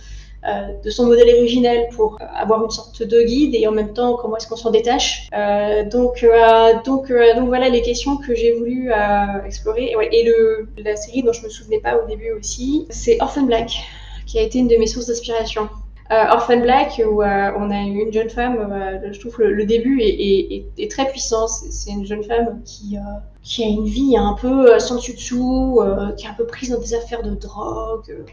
de 0.85 0.91
son 0.91 1.07
modèle 1.07 1.35
originel 1.37 1.89
pour 1.95 2.19
avoir 2.35 2.65
une 2.65 2.71
sorte 2.71 3.03
de 3.03 3.23
guide 3.23 3.55
et 3.55 3.67
en 3.67 3.73
même 3.73 3.93
temps 3.93 4.17
comment 4.17 4.37
est-ce 4.37 4.47
qu'on 4.47 4.57
s'en 4.57 4.71
détache. 4.71 5.29
Euh, 5.35 5.85
donc, 5.85 6.23
euh, 6.23 6.73
donc, 6.85 7.11
euh, 7.11 7.35
donc 7.35 7.49
voilà 7.49 7.69
les 7.69 7.83
questions 7.83 8.17
que 8.17 8.35
j'ai 8.35 8.53
voulu 8.53 8.91
explorer. 9.45 9.95
Et, 10.01 10.21
et 10.21 10.25
le, 10.25 10.69
la 10.79 10.97
série 10.97 11.23
dont 11.23 11.33
je 11.33 11.45
me 11.45 11.49
souvenais 11.49 11.81
pas 11.81 11.97
au 11.97 12.07
début 12.07 12.31
aussi, 12.33 12.87
c'est 12.91 13.19
Orphan 13.21 13.43
Black 13.43 13.73
qui 14.29 14.39
a 14.39 14.43
été 14.43 14.59
une 14.59 14.69
de 14.69 14.77
mes 14.77 14.87
sources 14.87 15.07
d'inspiration. 15.07 15.69
Orphan 16.11 16.61
Black, 16.61 17.03
où 17.05 17.23
on 17.23 17.71
a 17.71 17.81
une 17.81 18.13
jeune 18.13 18.31
femme, 18.31 18.57
je 19.13 19.21
trouve 19.21 19.41
le, 19.41 19.67
début 19.67 20.01
est, 20.01 20.91
très 20.91 21.07
puissant. 21.11 21.47
C'est 21.49 21.91
une 21.91 22.07
jeune 22.07 22.23
femme 22.23 22.63
qui, 22.65 22.97
a 22.97 23.67
une 23.67 23.85
vie 23.85 24.17
un 24.17 24.35
peu 24.35 24.79
sans 24.79 24.97
dessus 24.97 25.15
dessous, 25.15 25.83
qui 26.17 26.27
est 26.27 26.31
un 26.31 26.35
peu 26.35 26.47
prise 26.47 26.71
dans 26.71 26.81
des 26.81 26.95
affaires 26.95 27.23
de 27.23 27.35
drogue, 27.35 28.25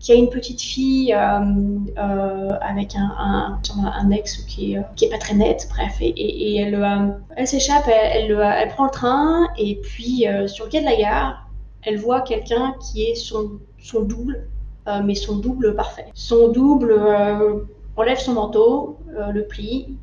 qui 0.00 0.10
a 0.10 0.16
une 0.16 0.28
petite 0.28 0.60
fille 0.60 1.12
avec 1.12 2.96
un, 2.96 4.10
ex 4.10 4.38
qui 4.48 4.74
est, 4.74 5.10
pas 5.10 5.18
très 5.18 5.34
net, 5.34 5.68
bref, 5.70 5.98
et, 6.00 6.56
elle, 6.56 7.46
s'échappe, 7.46 7.88
elle, 7.88 8.68
prend 8.70 8.86
le 8.86 8.90
train, 8.90 9.46
et 9.56 9.76
puis 9.76 10.26
sur 10.46 10.64
le 10.64 10.70
quai 10.70 10.80
de 10.80 10.86
la 10.86 10.96
gare, 10.96 11.48
elle 11.82 11.98
voit 11.98 12.22
quelqu'un 12.22 12.74
qui 12.80 13.04
est 13.04 13.14
son 13.14 13.60
double, 14.02 14.48
euh, 14.88 15.00
mais 15.04 15.14
son 15.14 15.36
double 15.36 15.74
parfait. 15.74 16.06
Son 16.14 16.48
double 16.48 16.92
euh, 16.92 17.64
enlève 17.96 18.18
son 18.18 18.32
manteau, 18.32 18.98
euh, 19.16 19.30
le 19.30 19.44
plie, 19.46 19.96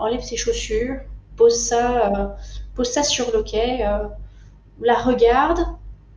enlève 0.00 0.22
ses 0.22 0.36
chaussures, 0.36 0.96
pose 1.36 1.54
ça, 1.54 2.36
pose 2.74 2.88
ça 2.88 3.02
sur 3.02 3.30
le 3.36 3.42
quai, 3.42 3.86
la 4.80 4.94
regarde 4.94 5.58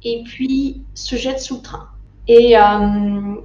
et 0.03 0.24
puis 0.24 0.84
se 0.94 1.18
jette 1.18 1.39
sous 1.41 1.58
le 1.58 1.62
train. 1.62 1.88
Et, 2.30 2.53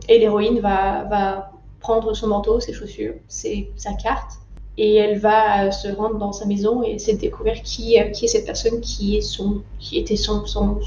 et 0.09 0.19
l'héroïne 0.19 0.61
va, 0.61 1.05
va 1.05 1.51
prendre 1.81 2.15
son 2.15 2.29
manteau, 2.29 2.61
ses 2.61 2.73
chaussures, 2.73 3.15
sa 3.27 3.93
carte, 3.95 4.39
et 4.79 4.95
elle 4.95 5.19
va 5.19 5.73
se 5.73 5.89
rendre 5.89 6.19
dans 6.19 6.33
sa 6.33 6.47
maison 6.47 6.85
et 6.85 6.93
essayer 6.93 7.17
de 7.17 7.21
découvrir 7.21 7.61
qui, 7.63 7.99
qui 8.15 8.27
est 8.27 8.29
cette 8.29 8.47
personne 8.47 8.81
qui, 8.81 9.17
est 9.17 9.23
son, 9.23 9.63
qui 9.81 9.99
était 9.99 10.17
son, 10.17 10.47
son, 10.47 10.79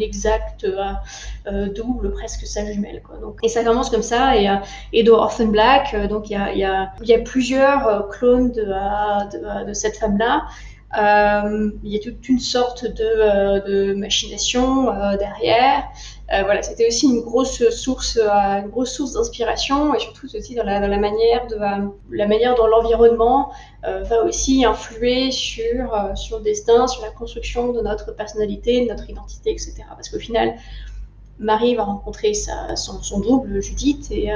exact 0.00 0.64
euh, 0.64 0.92
euh, 1.46 1.68
double, 1.72 2.12
presque 2.12 2.46
sa 2.46 2.70
jumelle. 2.70 3.02
Quoi. 3.02 3.18
Donc, 3.18 3.38
et 3.42 3.48
ça 3.48 3.64
commence 3.64 3.90
comme 3.90 4.02
ça, 4.02 4.36
et, 4.36 4.48
euh, 4.48 4.56
et 4.92 5.02
dans 5.02 5.18
Orphan 5.18 5.46
Black, 5.46 5.94
donc 6.08 6.30
il 6.30 6.34
y 6.34 6.36
a, 6.36 6.52
y, 6.54 6.64
a, 7.14 7.18
plusieurs 7.24 8.08
clones 8.08 8.52
de, 8.52 8.64
de, 8.64 9.66
de 9.66 9.72
cette 9.72 9.96
femme-là. 9.96 10.44
Euh, 10.96 11.70
il 11.82 11.92
y 11.92 11.96
a 11.96 12.00
toute 12.00 12.28
une 12.28 12.38
sorte 12.38 12.84
de, 12.84 13.66
de 13.66 13.94
machination 13.94 14.90
euh, 14.90 15.16
derrière. 15.16 15.88
Euh, 16.32 16.42
voilà, 16.44 16.62
c'était 16.62 16.86
aussi 16.86 17.06
une 17.06 17.20
grosse 17.20 17.68
source, 17.68 18.16
une 18.16 18.68
grosse 18.68 18.92
source 18.92 19.12
d'inspiration 19.12 19.94
et 19.94 19.98
surtout 19.98 20.26
aussi 20.34 20.54
dans 20.54 20.64
la, 20.64 20.80
manière 20.96 21.46
de 21.48 21.56
la 22.10 22.26
manière 22.26 22.54
dont 22.54 22.66
l'environnement 22.66 23.52
va 23.82 24.24
aussi 24.24 24.64
influer 24.64 25.30
sur 25.30 25.94
sur 26.16 26.38
le 26.38 26.44
destin, 26.44 26.86
sur 26.86 27.02
la 27.02 27.10
construction 27.10 27.72
de 27.72 27.82
notre 27.82 28.16
personnalité, 28.16 28.86
de 28.86 28.88
notre 28.88 29.10
identité, 29.10 29.50
etc. 29.50 29.74
Parce 29.90 30.08
qu'au 30.08 30.18
final, 30.18 30.54
Marie 31.38 31.74
va 31.74 31.84
rencontrer 31.84 32.32
son, 32.32 33.02
son 33.02 33.20
double 33.20 33.60
Judith 33.60 34.10
et 34.10 34.30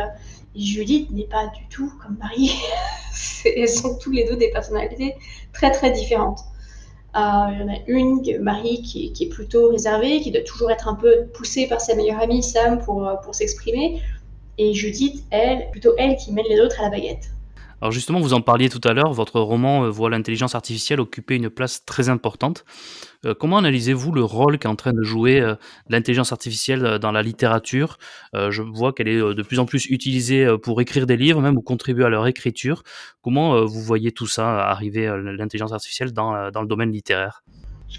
Judith 0.54 1.10
n'est 1.10 1.24
pas 1.24 1.46
du 1.46 1.66
tout 1.68 1.90
comme 2.02 2.18
Marie. 2.18 2.52
elles 3.44 3.68
sont 3.68 3.96
tous 3.96 4.10
les 4.10 4.24
deux 4.24 4.36
des 4.36 4.50
personnalités 4.50 5.14
très 5.52 5.70
très 5.70 5.90
différentes. 5.90 6.40
Euh, 7.16 7.20
il 7.50 7.58
y 7.58 7.62
en 7.62 7.68
a 7.68 7.78
une, 7.86 8.38
Marie, 8.40 8.82
qui, 8.82 9.12
est 9.20 9.28
plutôt 9.28 9.70
réservée, 9.70 10.20
qui 10.20 10.30
doit 10.30 10.42
toujours 10.42 10.70
être 10.70 10.88
un 10.88 10.94
peu 10.94 11.26
poussée 11.34 11.66
par 11.66 11.80
sa 11.80 11.94
meilleure 11.94 12.20
amie 12.20 12.42
Sam 12.42 12.78
pour, 12.80 13.06
euh, 13.06 13.14
pour 13.16 13.34
s'exprimer. 13.34 14.02
Et 14.58 14.74
Judith, 14.74 15.24
elle, 15.30 15.70
plutôt 15.70 15.94
elle 15.98 16.16
qui 16.16 16.32
mène 16.32 16.44
les 16.48 16.60
autres 16.60 16.80
à 16.80 16.84
la 16.84 16.90
baguette. 16.90 17.30
Alors 17.80 17.92
justement, 17.92 18.18
vous 18.18 18.34
en 18.34 18.40
parliez 18.40 18.68
tout 18.68 18.80
à 18.82 18.92
l'heure, 18.92 19.12
votre 19.12 19.40
roman 19.40 19.84
euh, 19.84 19.88
voit 19.88 20.10
l'intelligence 20.10 20.56
artificielle 20.56 21.00
occuper 21.00 21.36
une 21.36 21.48
place 21.48 21.84
très 21.84 22.08
importante. 22.08 22.64
Euh, 23.24 23.34
comment 23.38 23.58
analysez-vous 23.58 24.10
le 24.10 24.24
rôle 24.24 24.58
qu'est 24.58 24.66
en 24.66 24.74
train 24.74 24.92
de 24.92 25.02
jouer 25.02 25.40
euh, 25.40 25.54
l'intelligence 25.88 26.32
artificielle 26.32 26.98
dans 26.98 27.12
la 27.12 27.22
littérature? 27.22 27.98
Je 28.34 28.62
vois 28.62 28.92
qu'elle 28.92 29.08
est 29.08 29.18
de 29.18 29.42
plus 29.42 29.58
en 29.58 29.64
plus 29.64 29.86
utilisée 29.86 30.46
pour 30.62 30.80
écrire 30.80 31.06
des 31.06 31.16
livres, 31.16 31.40
même 31.40 31.56
ou 31.56 31.62
contribuer 31.62 32.04
à 32.04 32.08
leur 32.08 32.26
écriture. 32.26 32.82
Comment 33.22 33.64
vous 33.64 33.80
voyez 33.80 34.12
tout 34.12 34.26
ça 34.26 34.60
arriver, 34.68 35.06
l'intelligence 35.36 35.72
artificielle, 35.72 36.12
dans, 36.12 36.50
dans, 36.50 36.62
le 36.62 36.68
domaine 36.68 36.92
littéraire? 36.92 37.42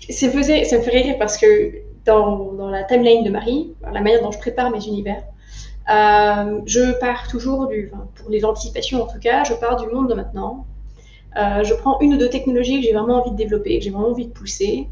Ça, 0.09 0.27
me 0.27 0.43
fait 0.43 1.01
rire 1.01 1.15
parce 1.17 1.38
que 1.38 1.74
dans, 2.05 2.53
dans 2.53 2.69
la 2.69 2.83
timeline 2.83 3.24
de 3.24 3.29
Marie, 3.29 3.74
la 3.81 4.01
manière 4.01 4.21
dont 4.21 4.31
je 4.31 4.39
prépare 4.39 4.71
mes 4.71 4.86
univers, 4.86 5.24
euh, 5.89 6.60
je 6.65 7.00
pars 7.00 7.27
toujours 7.27 7.67
du, 7.67 7.91
pour 8.15 8.29
les 8.29 8.46
anticipations 8.46 9.03
en 9.03 9.08
tout 9.08 9.19
cas, 9.19 9.43
je 9.43 9.53
pars 9.53 9.77
du 9.77 9.88
monde 9.88 10.10
de 10.10 10.13
maintenant. 10.13 10.65
Euh, 11.38 11.63
je 11.63 11.74
prends 11.74 12.00
une 12.00 12.15
ou 12.15 12.17
deux 12.17 12.29
technologies 12.29 12.81
que 12.81 12.88
j'ai 12.88 12.93
vraiment 12.93 13.22
envie 13.22 13.31
de 13.31 13.36
développer, 13.36 13.77
que 13.77 13.84
j'ai 13.84 13.91
vraiment 13.91 14.10
envie 14.10 14.27
de 14.27 14.31
pousser, 14.31 14.88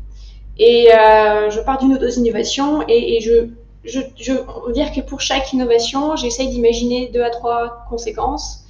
et 0.58 0.94
euh, 0.94 1.50
je 1.50 1.60
pars 1.62 1.80
d'une 1.80 1.94
ou 1.94 1.98
deux 1.98 2.18
innovations 2.18 2.84
et, 2.88 3.18
et 3.18 3.22
je, 3.22 3.50
je, 3.84 4.72
dire 4.72 4.92
que 4.92 5.01
pour 5.01 5.22
chaque 5.22 5.51
innovation, 5.54 6.16
j'essaye 6.16 6.50
d'imaginer 6.50 7.10
deux 7.10 7.24
à 7.24 7.30
trois 7.30 7.86
conséquences 7.89 8.66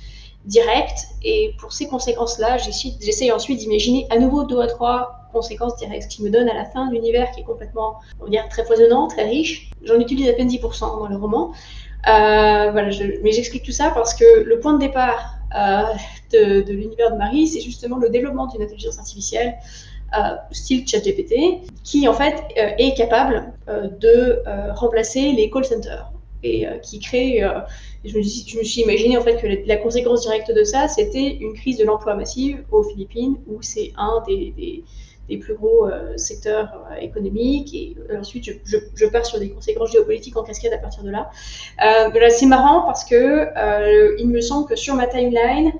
directes, 0.46 1.08
et 1.24 1.54
pour 1.60 1.74
ces 1.74 1.88
conséquences-là, 1.88 2.58
j'essaye 2.58 3.32
ensuite 3.32 3.60
d'imaginer 3.60 4.08
à 4.10 4.18
nouveau 4.18 4.46
deux 4.46 4.62
à 4.62 4.68
trois 4.68 5.28
conséquences 5.34 5.76
directes, 5.76 6.04
ce 6.04 6.16
qui 6.16 6.24
me 6.24 6.30
donne 6.30 6.48
à 6.48 6.54
la 6.54 6.66
fin 6.66 6.90
l'univers 6.90 7.32
qui 7.32 7.42
est 7.42 7.44
complètement, 7.44 7.96
on 8.20 8.26
va 8.26 8.30
dire, 8.30 8.48
très 8.50 8.64
foisonnant, 8.64 9.08
très 9.08 9.24
riche. 9.24 9.72
J'en 9.84 10.00
utilise 10.00 10.30
à 10.30 10.34
peine 10.34 10.48
10% 10.48 10.80
dans 10.80 11.08
le 11.08 11.18
roman, 11.18 11.52
euh, 12.08 12.72
voilà, 12.72 12.90
mais 13.24 13.32
j'explique 13.32 13.64
tout 13.64 13.72
ça 13.72 13.92
parce 13.92 14.14
que 14.14 14.44
le 14.44 14.60
point 14.60 14.74
de 14.74 14.80
départ 14.80 15.38
euh, 15.56 16.62
de, 16.62 16.72
l'univers 16.72 17.12
de 17.12 17.18
Marie, 17.18 17.48
c'est 17.48 17.62
justement 17.62 17.98
le 17.98 18.10
développement 18.10 18.48
d'une 18.48 18.62
intelligence 18.62 19.00
artificielle 19.00 19.56
euh, 20.18 20.36
style 20.52 20.88
ChatGPT, 20.88 21.62
qui 21.84 22.08
en 22.08 22.14
fait 22.14 22.36
euh, 22.58 22.72
est 22.78 22.96
capable 22.96 23.54
de 24.00 24.44
remplacer 24.74 25.32
les 25.32 25.50
call 25.50 25.66
centers 25.66 26.12
et 26.44 26.66
qui 26.84 27.00
crée. 27.00 27.42
Je 28.06 28.18
me, 28.18 28.24
suis 28.24 28.82
imaginé 28.82 29.18
en 29.18 29.22
fait 29.22 29.38
que 29.38 29.48
la, 29.68 29.78
conséquence 29.78 30.22
directe 30.22 30.52
de 30.54 30.64
ça, 30.64 30.88
c'était 30.88 31.38
une 31.40 31.54
crise 31.54 31.78
de 31.78 31.86
l'emploi 31.86 32.16
massive 32.16 32.64
aux 32.72 32.84
Philippines, 32.84 33.38
où 33.48 33.62
c'est 33.62 33.92
un 33.98 34.24
des 34.28 34.84
des 35.28 35.38
plus 35.38 35.56
gros 35.56 35.88
euh, 35.88 36.16
secteurs 36.18 36.70
euh, 36.92 36.96
économiques. 36.96 37.74
Et 37.74 37.98
euh, 38.10 38.20
ensuite, 38.20 38.46
je, 38.46 38.52
je, 38.66 38.78
je, 38.96 39.06
pars 39.06 39.26
sur 39.26 39.40
des 39.40 39.50
conséquences 39.50 39.92
géopolitiques 39.92 40.38
en 40.38 40.44
cascade 40.44 40.74
à 40.74 40.78
partir 40.78 41.04
de 41.04 41.10
là. 41.10 41.30
là 41.80 42.30
c'est 42.30 42.46
marrant 42.46 42.84
parce 42.84 43.04
que 43.04 43.48
il 44.20 44.28
me 44.30 44.42
semble 44.42 44.68
que 44.68 44.76
sur 44.76 44.96
ma 44.96 45.08
timeline, 45.08 45.74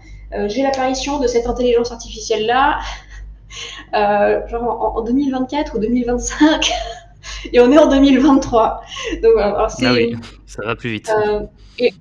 j'ai 0.48 0.62
l'apparition 0.62 1.20
de 1.20 1.28
cette 1.28 1.48
intelligence 1.48 1.92
artificielle-là, 1.92 2.80
genre 4.48 4.64
en, 4.64 5.00
en, 5.00 5.02
2024 5.02 5.76
ou 5.76 5.80
2025. 5.80 6.72
et 7.54 7.60
on 7.60 7.72
est 7.72 7.78
en 7.78 7.88
2023. 7.88 8.82
Donc, 9.24 9.38
alors, 9.38 9.68
ah 9.70 9.94
oui, 9.94 10.16
ça 10.46 10.64
va 10.66 10.76
plus 10.76 10.92
vite. 10.92 11.12
et, 11.80 11.94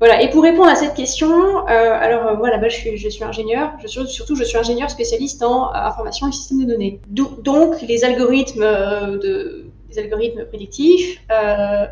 voilà. 0.00 0.22
Et 0.22 0.30
pour 0.30 0.42
répondre 0.42 0.68
à 0.68 0.74
cette 0.74 0.94
question, 0.94 1.66
euh, 1.68 1.68
alors 1.68 2.26
euh, 2.26 2.34
voilà, 2.34 2.58
bah, 2.58 2.68
je, 2.68 2.76
suis, 2.76 2.96
je 2.96 3.08
suis 3.08 3.24
ingénieur, 3.24 3.72
je 3.82 3.86
suis, 3.86 4.06
surtout 4.06 4.34
je 4.34 4.44
suis 4.44 4.58
ingénieur 4.58 4.90
spécialiste 4.90 5.42
en 5.42 5.68
euh, 5.68 5.76
information 5.76 6.28
et 6.28 6.32
système 6.32 6.64
de 6.64 6.72
données. 6.72 7.00
donc 7.08 7.80
les 7.82 8.04
algorithmes 8.04 8.60
de 8.62 9.66
les 9.88 9.98
algorithmes 10.00 10.44
prédictifs 10.46 11.20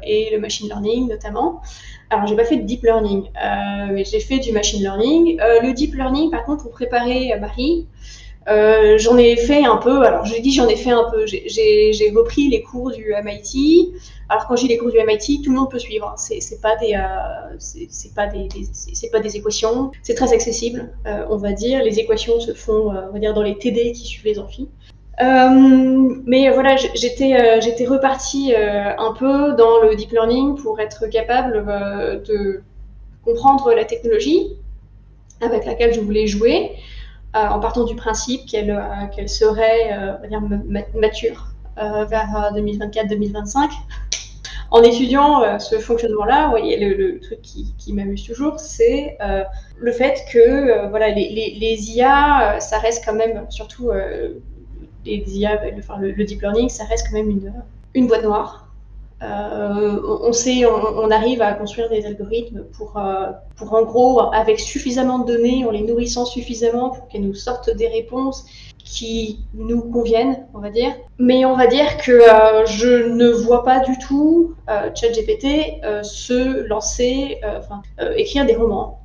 et 0.02 0.30
le 0.32 0.38
machine 0.40 0.66
learning 0.66 1.08
notamment. 1.08 1.60
Alors 2.10 2.26
j'ai 2.26 2.34
pas 2.34 2.44
fait 2.44 2.56
de 2.56 2.62
deep 2.62 2.82
learning, 2.82 3.30
mais 3.92 4.04
j'ai 4.04 4.18
fait 4.18 4.38
du 4.38 4.50
machine 4.52 4.80
learning. 4.80 5.38
le 5.38 5.72
deep 5.72 5.94
learning, 5.94 6.30
par 6.30 6.44
contre, 6.44 6.64
pour 6.64 6.72
préparer 6.72 7.32
Marie, 7.40 7.86
euh, 8.48 8.98
j'en 8.98 9.16
ai 9.18 9.36
fait 9.36 9.64
un 9.64 9.76
peu, 9.76 10.02
alors 10.04 10.24
je 10.24 10.40
dis 10.40 10.52
j'en 10.52 10.68
ai 10.68 10.76
fait 10.76 10.90
un 10.90 11.08
peu, 11.10 11.26
j'ai 11.26 12.12
repris 12.14 12.48
les 12.48 12.62
cours 12.62 12.90
du 12.90 13.14
MIT. 13.24 13.92
Alors 14.28 14.46
quand 14.46 14.56
j'ai 14.56 14.66
les 14.66 14.78
cours 14.78 14.90
du 14.90 14.98
MIT, 14.98 15.42
tout 15.42 15.50
le 15.52 15.58
monde 15.58 15.70
peut 15.70 15.78
suivre. 15.78 16.14
C'est 16.16 16.60
pas 16.60 16.76
des, 16.76 16.94
euh, 16.94 17.56
pas 18.16 18.26
des, 18.26 18.48
c'est 18.72 19.10
pas 19.10 19.20
des 19.20 19.36
équations. 19.36 19.92
C'est 20.02 20.14
très 20.14 20.32
accessible, 20.32 20.90
euh, 21.06 21.26
on 21.28 21.36
va 21.36 21.52
dire. 21.52 21.82
Les 21.82 21.98
équations 21.98 22.40
se 22.40 22.54
font, 22.54 22.92
euh, 22.92 23.08
on 23.10 23.12
va 23.12 23.18
dire, 23.18 23.34
dans 23.34 23.42
les 23.42 23.58
TD 23.58 23.92
qui 23.92 24.06
suivent 24.06 24.24
les 24.24 24.38
amphis. 24.38 24.68
Mais 25.20 26.50
voilà, 26.50 26.76
j'étais 26.76 27.86
repartie 27.86 28.54
un 28.56 29.12
peu 29.16 29.52
dans 29.52 29.80
le 29.80 29.94
deep 29.94 30.10
learning 30.10 30.56
pour 30.56 30.80
être 30.80 31.06
capable 31.08 31.64
de 32.26 32.62
comprendre 33.24 33.72
la 33.72 33.84
technologie 33.84 34.56
avec 35.40 35.64
laquelle 35.64 35.94
je 35.94 36.00
voulais 36.00 36.26
jouer. 36.26 36.72
Euh, 37.34 37.46
en 37.48 37.60
partant 37.60 37.84
du 37.84 37.96
principe 37.96 38.44
qu'elle 38.44 38.70
euh, 38.70 39.26
serait 39.26 39.90
euh, 39.90 40.12
mature 40.94 41.48
vers 41.76 42.52
2024-2025 42.54 43.70
en 44.70 44.82
étudiant 44.82 45.58
ce 45.58 45.78
fonctionnement-là, 45.78 46.48
voyez, 46.48 46.78
le, 46.78 47.18
truc 47.20 47.40
qui, 47.40 47.92
m'amuse 47.94 48.24
toujours, 48.24 48.60
c'est 48.60 49.16
le 49.78 49.92
fait 49.92 50.22
que 50.30 50.88
voilà, 50.90 51.08
les, 51.08 51.90
IA, 51.90 52.60
ça 52.60 52.78
reste 52.78 53.02
quand 53.04 53.14
même, 53.14 53.46
surtout 53.48 53.90
les 55.06 55.38
IA, 55.38 55.60
enfin, 55.78 55.98
le, 55.98 56.12
le, 56.12 56.24
deep 56.24 56.42
learning, 56.42 56.68
ça 56.68 56.84
reste 56.84 57.06
quand 57.08 57.16
même 57.16 57.30
une, 57.30 57.52
une 57.94 58.06
boîte 58.06 58.24
noire. 58.24 58.71
On 59.22 60.32
sait, 60.32 60.66
on, 60.66 61.10
arrive 61.10 61.42
à 61.42 61.52
construire 61.52 61.88
des 61.88 62.04
algorithmes 62.06 62.64
pour, 62.76 63.00
pour 63.56 63.72
en 63.74 63.82
gros, 63.82 64.20
avec 64.32 64.58
suffisamment 64.58 65.20
de 65.20 65.36
données, 65.36 65.64
en 65.64 65.70
les 65.70 65.82
nourrissant 65.82 66.24
suffisamment 66.24 66.90
pour 66.90 67.08
qu'elles 67.08 67.26
nous 67.26 67.34
sortent 67.34 67.70
des 67.70 67.88
réponses 67.88 68.44
qui 68.84 69.40
nous 69.54 69.82
conviennent, 69.82 70.46
on 70.54 70.58
va 70.58 70.70
dire. 70.70 70.92
Mais 71.18 71.44
on 71.44 71.56
va 71.56 71.66
dire 71.66 71.96
que 71.98 72.12
euh, 72.12 72.66
je 72.66 73.08
ne 73.08 73.30
vois 73.30 73.64
pas 73.64 73.80
du 73.80 73.96
tout 73.98 74.54
euh, 74.68 74.90
ChatGPT 74.94 75.82
euh, 75.84 76.02
se 76.02 76.66
lancer, 76.66 77.40
enfin, 77.58 77.82
écrire 78.16 78.44
des 78.44 78.54
romans, 78.54 79.00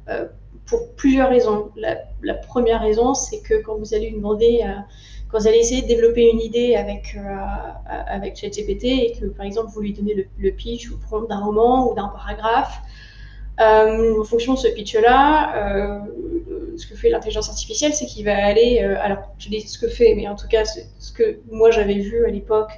pour 0.65 0.93
plusieurs 0.95 1.29
raisons. 1.29 1.71
La, 1.77 2.33
première 2.33 2.81
raison, 2.81 3.13
c'est 3.13 3.39
que 3.41 3.61
quand 3.61 3.77
vous 3.77 3.93
allez 3.93 4.09
lui 4.09 4.17
demander, 4.17 4.65
quand 5.29 5.39
vous 5.39 5.47
allez 5.47 5.57
essayer 5.57 5.81
de 5.81 5.87
développer 5.87 6.29
une 6.29 6.39
idée 6.39 6.75
avec, 6.75 7.17
avec 7.85 8.37
ChatGPT 8.37 8.85
et 8.85 9.17
que, 9.19 9.25
par 9.25 9.45
exemple, 9.45 9.71
vous 9.73 9.81
lui 9.81 9.93
donnez 9.93 10.27
le, 10.37 10.51
pitch 10.51 10.89
ou 10.89 10.97
prompt 10.97 11.27
d'un 11.27 11.39
roman 11.39 11.91
ou 11.91 11.95
d'un 11.95 12.07
paragraphe, 12.07 12.79
en 13.59 14.23
fonction 14.23 14.53
de 14.53 14.59
ce 14.59 14.67
pitch-là, 14.69 16.05
ce 16.77 16.87
que 16.87 16.95
fait 16.95 17.09
l'intelligence 17.09 17.49
artificielle, 17.49 17.93
c'est 17.93 18.05
qu'il 18.05 18.25
va 18.25 18.45
aller, 18.45 18.79
euh, 18.81 18.97
alors 19.01 19.33
je 19.37 19.49
dis 19.49 19.61
ce 19.61 19.77
que 19.77 19.87
fait, 19.87 20.13
mais 20.15 20.27
en 20.27 20.35
tout 20.35 20.47
cas 20.47 20.63
ce 20.65 21.11
que 21.11 21.39
moi 21.49 21.71
j'avais 21.71 21.99
vu 21.99 22.25
à 22.25 22.29
l'époque, 22.29 22.71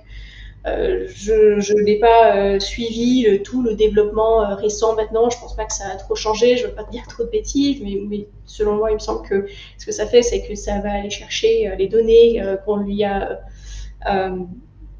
euh, 0.68 1.08
je 1.08 1.74
n'ai 1.84 2.00
pas 2.00 2.36
euh, 2.36 2.60
suivi 2.60 3.42
tout 3.44 3.62
le 3.62 3.76
développement 3.76 4.56
récent 4.56 4.96
maintenant. 4.96 5.30
Je 5.30 5.40
pense 5.40 5.56
pas 5.56 5.66
que 5.66 5.74
ça 5.74 5.88
a 5.88 5.96
trop 5.96 6.16
changé. 6.16 6.58
Je 6.58 6.68
veux 6.68 6.74
pas 6.74 6.84
te 6.84 6.92
dire 6.92 7.08
trop 7.08 7.24
de 7.24 7.30
bêtises, 7.30 7.82
mais, 7.82 8.28
selon 8.46 8.76
moi, 8.76 8.92
il 8.92 8.96
me 8.96 9.00
semble 9.00 9.28
que 9.28 9.48
ce 9.78 9.86
que 9.86 9.92
ça 9.92 10.06
fait, 10.06 10.22
c'est 10.22 10.42
que 10.42 10.56
ça 10.56 10.80
va 10.80 10.92
aller 10.92 11.10
chercher 11.10 11.74
les 11.78 11.88
données 11.88 12.44
qu'on 12.66 12.78
lui 12.78 13.04
a 13.04 13.40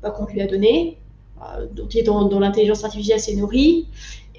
bah, 0.02 0.12
qu'on 0.12 0.26
lui 0.26 0.42
a 0.42 0.48
données, 0.48 0.98
dont, 1.74 2.40
l'intelligence 2.40 2.84
artificielle 2.84 3.20
s'est 3.20 3.36
nourrie, 3.36 3.88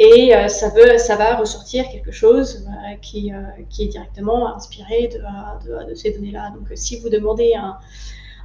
et 0.00 0.34
euh, 0.34 0.48
ça, 0.48 0.70
va 1.16 1.36
ressortir 1.36 1.86
quelque 1.90 2.10
chose 2.10 2.66
euh, 2.66 2.96
qui, 3.02 3.32
euh, 3.32 3.42
est 3.78 3.86
directement 3.86 4.54
inspiré 4.56 5.08
de, 5.08 5.88
de, 5.90 5.94
ces 5.94 6.12
données-là. 6.12 6.54
Donc 6.54 6.68
si 6.74 6.98
vous 7.00 7.10
demandez 7.10 7.52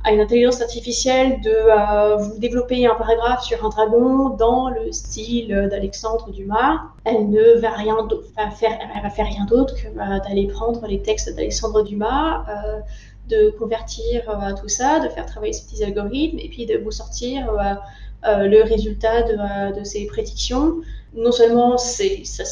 à 0.05 0.11
une 0.11 0.21
intelligence 0.21 0.61
artificielle 0.61 1.41
de 1.41 2.23
vous 2.23 2.37
développer 2.37 2.85
un 2.85 2.93
paragraphe 2.93 3.43
sur 3.43 3.65
un 3.65 3.69
dragon 3.69 4.29
dans 4.29 4.69
le 4.69 4.91
style 4.91 5.67
d'Alexandre 5.71 6.31
Dumas, 6.31 6.79
elle 7.05 7.29
ne 7.31 7.59
va 7.59 7.71
rien 7.71 7.97
faire, 8.55 8.77
elle 8.95 9.01
va 9.01 9.09
faire 9.09 9.25
rien 9.25 9.45
d'autre 9.45 9.73
que 9.75 9.87
d'aller 10.27 10.47
prendre 10.47 10.85
les 10.85 11.01
textes 11.01 11.35
d'Alexandre 11.35 11.83
Dumas, 11.83 12.45
de 13.29 13.49
convertir 13.57 14.21
tout 14.61 14.69
ça, 14.69 14.99
de 14.99 15.09
faire 15.09 15.25
travailler 15.25 15.53
ces 15.53 15.65
petits 15.65 15.83
algorithmes 15.83 16.37
et 16.37 16.49
puis 16.49 16.67
de 16.67 16.77
vous 16.77 16.91
sortir 16.91 17.51
le 18.23 18.61
résultat 18.63 19.23
de, 19.23 19.79
de 19.79 19.83
ces 19.83 20.05
prédictions. 20.05 20.75
Non 21.15 21.31
seulement 21.31 21.79
c'est, 21.79 22.23
ça, 22.25 22.43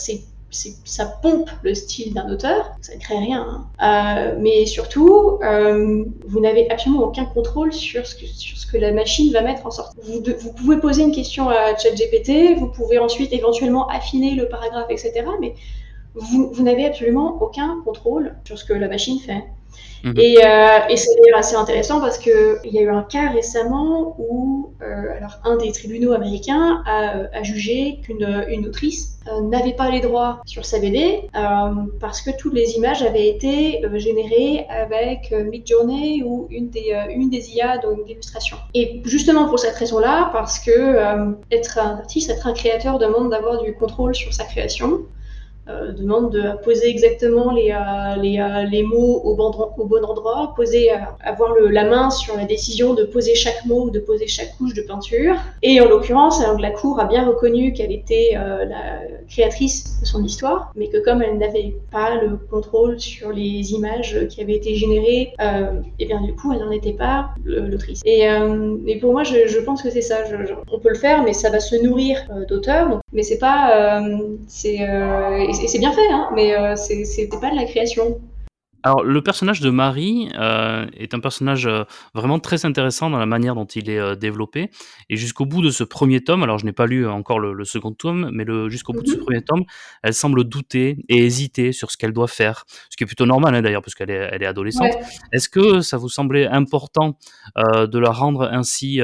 ça 0.54 1.06
pompe 1.06 1.50
le 1.64 1.74
style 1.74 2.14
d'un 2.14 2.32
auteur, 2.32 2.72
ça 2.82 2.96
ne 2.96 3.00
crée 3.00 3.18
rien, 3.18 3.66
hein. 3.80 4.34
euh, 4.34 4.38
mais 4.40 4.66
surtout, 4.66 5.40
euh, 5.44 6.06
vous 6.26 6.40
n'avez 6.40 6.70
absolument 6.70 7.04
aucun 7.04 7.26
contrôle 7.26 7.74
sur 7.74 8.06
ce, 8.06 8.16
que, 8.16 8.78
la 8.78 8.92
machine 8.92 9.32
va 9.32 9.42
mettre 9.42 9.66
en 9.66 9.72
sorte. 9.72 9.98
Vous, 10.04 10.54
pouvez 10.54 10.78
poser 10.78 11.04
une 11.04 11.12
question 11.12 11.50
à 11.50 11.76
ChatGPT, 11.78 12.58
vous 12.58 12.68
pouvez 12.68 13.00
ensuite 13.00 13.34
éventuellement 13.34 13.88
affiner 13.88 14.32
le 14.32 14.48
paragraphe, 14.48 14.88
etc., 14.90 15.26
mais 15.40 15.54
vous 16.16 16.62
n'avez 16.62 16.86
absolument 16.86 17.42
aucun 17.42 17.82
contrôle 17.84 18.36
sur 18.46 18.58
ce 18.58 18.66
que 18.66 18.74
la 18.74 18.88
machine 18.88 19.20
fait. 19.20 19.44
Mhm. 20.04 20.14
Et, 20.18 20.38
euh, 20.44 20.80
et 20.90 20.98
c'est 20.98 21.10
assez 21.36 21.56
intéressant 21.56 22.02
parce 22.02 22.18
qu'il 22.18 22.60
y 22.66 22.80
a 22.80 22.82
eu 22.82 22.90
un 22.90 23.04
cas 23.04 23.30
récemment 23.30 24.16
où 24.20 24.74
euh, 24.82 25.18
alors, 25.18 25.40
un 25.46 25.56
des 25.56 25.72
tribunaux 25.72 26.12
américains 26.12 26.84
a, 26.86 27.24
a 27.34 27.44
jugé 27.44 28.00
qu'une 28.04 28.46
une 28.50 28.68
autrice 28.68 29.14
euh, 29.30 29.40
n'avait 29.42 29.74
pas 29.74 29.90
les 29.90 30.02
droits 30.02 30.42
sur 30.46 30.66
sa 30.66 30.80
BD 30.80 31.30
euh, 31.34 31.40
parce 32.02 32.22
que 32.22 32.32
toutes 32.38 32.54
les 32.54 32.72
images 32.72 33.02
avaient 33.02 33.30
été 33.30 33.86
euh, 33.86 33.98
générées 33.98 34.66
avec 34.68 35.32
Midjourney 35.32 36.24
ou 36.24 36.48
une 36.50 36.70
des, 36.70 36.94
une 37.10 37.30
des 37.30 37.56
IA 37.56 37.78
d'illustration. 38.06 38.58
Et 38.74 39.02
justement 39.06 39.48
pour 39.48 39.60
cette 39.60 39.76
raison-là, 39.76 40.30
parce 40.34 40.60
que 40.60 41.34
être 41.52 41.80
un 41.80 41.98
artiste, 41.98 42.30
être 42.30 42.48
un 42.48 42.54
créateur 42.54 43.00
demande 43.00 43.30
d'avoir 43.30 43.64
du 43.64 43.74
contrôle 43.74 44.14
sur 44.14 44.34
sa 44.34 44.44
création. 44.44 45.02
Euh, 45.70 45.94
demande 45.94 46.34
de 46.34 46.62
poser 46.62 46.90
exactement 46.90 47.54
les, 47.54 47.72
euh, 47.72 48.18
euh, 48.18 48.64
les, 48.64 48.84
mots 48.84 49.22
au 49.24 49.34
bon, 49.36 49.50
au 49.78 49.86
bon 49.86 50.04
endroit, 50.04 50.52
poser, 50.58 50.92
avoir 51.24 51.56
la 51.58 51.86
main 51.86 52.10
sur 52.10 52.36
la 52.36 52.44
décision 52.44 52.94
de 52.94 53.06
poser 53.06 53.34
chaque 53.34 53.66
mot 53.66 53.86
ou 53.86 53.90
de 53.90 54.00
poser 54.00 54.28
chaque 54.28 54.58
couche 54.58 54.74
de 54.74 54.82
peinture. 54.82 55.36
Et 55.62 55.80
en 55.80 55.88
l'occurrence, 55.88 56.44
la 56.60 56.72
Cour 56.72 57.00
a 57.00 57.06
bien 57.06 57.26
reconnu 57.26 57.72
qu'elle 57.72 57.94
était 57.94 58.32
la 58.34 59.00
créatrice 59.30 60.02
de 60.02 60.06
son 60.06 60.22
histoire, 60.24 60.74
mais 60.76 60.90
que 60.90 60.98
comme 60.98 61.22
elle 61.22 61.38
n'avait 61.38 61.76
pas 61.92 62.16
le 62.16 62.36
contrôle 62.36 63.00
sur 63.00 63.32
les 63.32 63.72
images 63.72 64.28
qui 64.30 64.42
avaient 64.42 64.56
été 64.56 64.76
générées, 64.76 65.34
et 66.00 66.06
bien 66.06 66.22
du 66.22 66.36
coup, 66.36 66.52
elle 66.52 66.60
n'en 66.60 66.72
était 66.72 66.94
pas 66.94 67.30
l'autrice. 67.46 68.02
Et, 68.04 68.28
et, 68.88 69.00
pour 69.00 69.14
moi, 69.14 69.24
je, 69.24 69.60
pense 69.60 69.82
que 69.82 69.90
c'est 69.90 70.02
ça. 70.02 70.18
On 70.72 70.80
peut 70.80 70.90
le 70.90 70.96
faire, 70.96 71.24
mais 71.24 71.32
ça 71.32 71.50
va 71.50 71.62
se 71.62 71.76
nourrir 71.78 72.18
d'auteurs. 72.50 73.00
Mais 73.14 73.24
c'est 73.24 73.38
pas, 73.38 74.02
c'est 74.48 74.80
et 75.62 75.68
c'est 75.68 75.80
bien 75.80 75.92
fait, 75.92 76.10
hein, 76.12 76.30
mais 76.34 76.56
euh, 76.56 76.76
c'est 76.76 77.30
pas 77.30 77.52
de 77.52 77.56
la 77.56 77.66
création. 77.66 78.22
Alors, 78.86 79.02
le 79.02 79.22
personnage 79.22 79.62
de 79.62 79.70
Marie 79.70 80.30
euh, 80.38 80.86
est 80.98 81.14
un 81.14 81.22
personnage 81.22 81.68
euh, 81.68 81.86
vraiment 82.14 82.40
très 82.40 82.66
intéressant 82.66 83.10
dans 83.10 83.18
la 83.18 83.26
manière 83.26 83.56
dont 83.56 83.66
il 83.66 83.90
est 83.90 84.18
développé. 84.18 84.72
Et 85.10 85.16
jusqu'au 85.16 85.46
bout 85.46 85.62
de 85.62 85.70
ce 85.70 85.86
premier 85.86 86.22
tome, 86.22 86.44
alors 86.44 86.60
je 86.60 86.66
n'ai 86.66 86.74
pas 86.74 86.86
lu 86.86 87.08
encore 87.08 87.40
le, 87.40 87.64
second 87.64 87.94
tome, 87.94 88.30
mais 88.34 88.44
jusqu'au 88.70 88.92
bout 88.92 89.04
de 89.04 89.08
ce 89.08 89.16
mhm. 89.16 89.22
premier 89.22 89.42
tome, 89.42 89.64
elle 90.02 90.14
semble 90.14 90.44
douter 90.44 90.98
et 91.08 91.26
hésiter 91.26 91.72
sur 91.72 91.92
ce 91.92 91.98
qu'elle 91.98 92.12
doit 92.12 92.28
faire. 92.28 92.66
Ce 92.90 92.98
qui 92.98 93.06
est 93.06 93.08
plutôt 93.08 93.26
normal 93.26 93.56
hein, 93.56 93.62
d'ailleurs, 93.62 93.84
parce 93.84 93.96
qu'elle 93.96 94.12
est, 94.12 94.30
elle 94.34 94.44
est 94.44 94.48
adolescente. 94.48 94.92
Est-ce 95.32 95.48
que 95.48 95.80
ça 95.80 95.96
vous 95.96 96.10
semblait 96.10 96.48
important 96.48 97.18
de 97.56 98.00
la 98.00 98.12
rendre 98.12 98.50
ainsi 98.52 99.00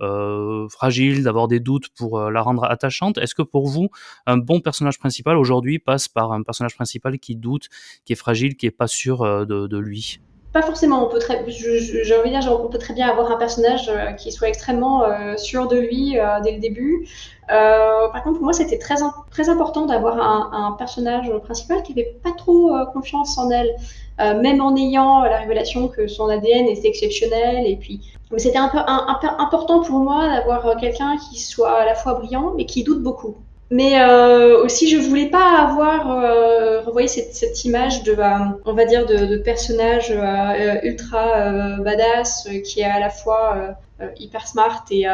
euh, 0.00 0.68
fragile, 0.68 1.22
d'avoir 1.22 1.48
des 1.48 1.60
doutes 1.60 1.88
pour 1.90 2.18
euh, 2.18 2.30
la 2.30 2.42
rendre 2.42 2.64
attachante. 2.64 3.18
Est-ce 3.18 3.34
que 3.34 3.42
pour 3.42 3.68
vous, 3.68 3.90
un 4.26 4.36
bon 4.36 4.60
personnage 4.60 4.98
principal 4.98 5.36
aujourd'hui 5.36 5.78
passe 5.78 6.08
par 6.08 6.32
un 6.32 6.42
personnage 6.42 6.74
principal 6.74 7.18
qui 7.18 7.36
doute, 7.36 7.68
qui 8.04 8.12
est 8.12 8.16
fragile, 8.16 8.56
qui 8.56 8.66
est 8.66 8.70
pas 8.70 8.88
sûr 8.88 9.22
euh, 9.22 9.44
de, 9.44 9.78
lui? 9.78 10.20
Pas 10.54 10.62
forcément. 10.62 11.04
On 11.04 11.10
peut 11.10 11.18
très, 11.18 11.44
j'ai 11.48 12.16
envie 12.16 12.30
de 12.30 12.40
dire, 12.40 12.60
on 12.64 12.68
peut 12.68 12.78
très 12.78 12.94
bien 12.94 13.08
avoir 13.08 13.30
un 13.30 13.36
personnage 13.36 13.90
qui 14.16 14.32
soit 14.32 14.48
extrêmement 14.48 15.02
sûr 15.36 15.68
de 15.68 15.76
lui 15.76 16.16
dès 16.42 16.52
le 16.52 16.60
début. 16.60 17.06
par 17.48 18.22
contre, 18.22 18.36
pour 18.36 18.44
moi, 18.44 18.52
c'était 18.54 18.78
très, 18.78 19.48
important 19.50 19.84
d'avoir 19.84 20.18
un, 20.54 20.72
personnage 20.78 21.30
principal 21.42 21.82
qui 21.82 21.92
n'avait 21.94 22.16
pas 22.22 22.32
trop 22.32 22.72
confiance 22.92 23.36
en 23.36 23.50
elle. 23.50 23.74
Euh, 24.20 24.40
même 24.40 24.60
en 24.60 24.76
ayant 24.76 25.22
la 25.24 25.38
révélation 25.38 25.88
que 25.88 26.06
son 26.06 26.28
ADN 26.28 26.66
est 26.66 26.84
exceptionnel. 26.84 27.66
Et 27.66 27.76
puis, 27.76 28.00
c'était 28.36 28.58
un 28.58 28.68
peu 28.68 28.78
important 28.78 29.82
pour 29.82 29.98
moi 29.98 30.28
d'avoir 30.28 30.76
quelqu'un 30.76 31.16
qui 31.16 31.40
soit 31.40 31.80
à 31.80 31.84
la 31.84 31.94
fois 31.94 32.14
brillant, 32.14 32.52
mais 32.56 32.66
qui 32.66 32.84
doute 32.84 33.02
beaucoup. 33.02 33.36
Mais 33.70 34.00
euh, 34.00 34.62
aussi, 34.62 34.88
je 34.88 34.98
voulais 34.98 35.30
pas 35.30 35.62
avoir 35.62 36.10
euh, 36.10 36.80
revoyé 36.82 37.08
cette, 37.08 37.64
image 37.64 38.02
de, 38.02 38.12
euh, 38.12 38.38
on 38.66 38.74
va 38.74 38.84
dire, 38.84 39.06
de, 39.06 39.36
personnage 39.38 40.10
euh, 40.10 40.80
ultra 40.82 41.78
badass 41.78 42.48
qui 42.64 42.80
est 42.80 42.84
à 42.84 43.00
la 43.00 43.10
fois 43.10 43.76
hyper 44.18 44.46
smart 44.46 44.84
et, 44.90 45.06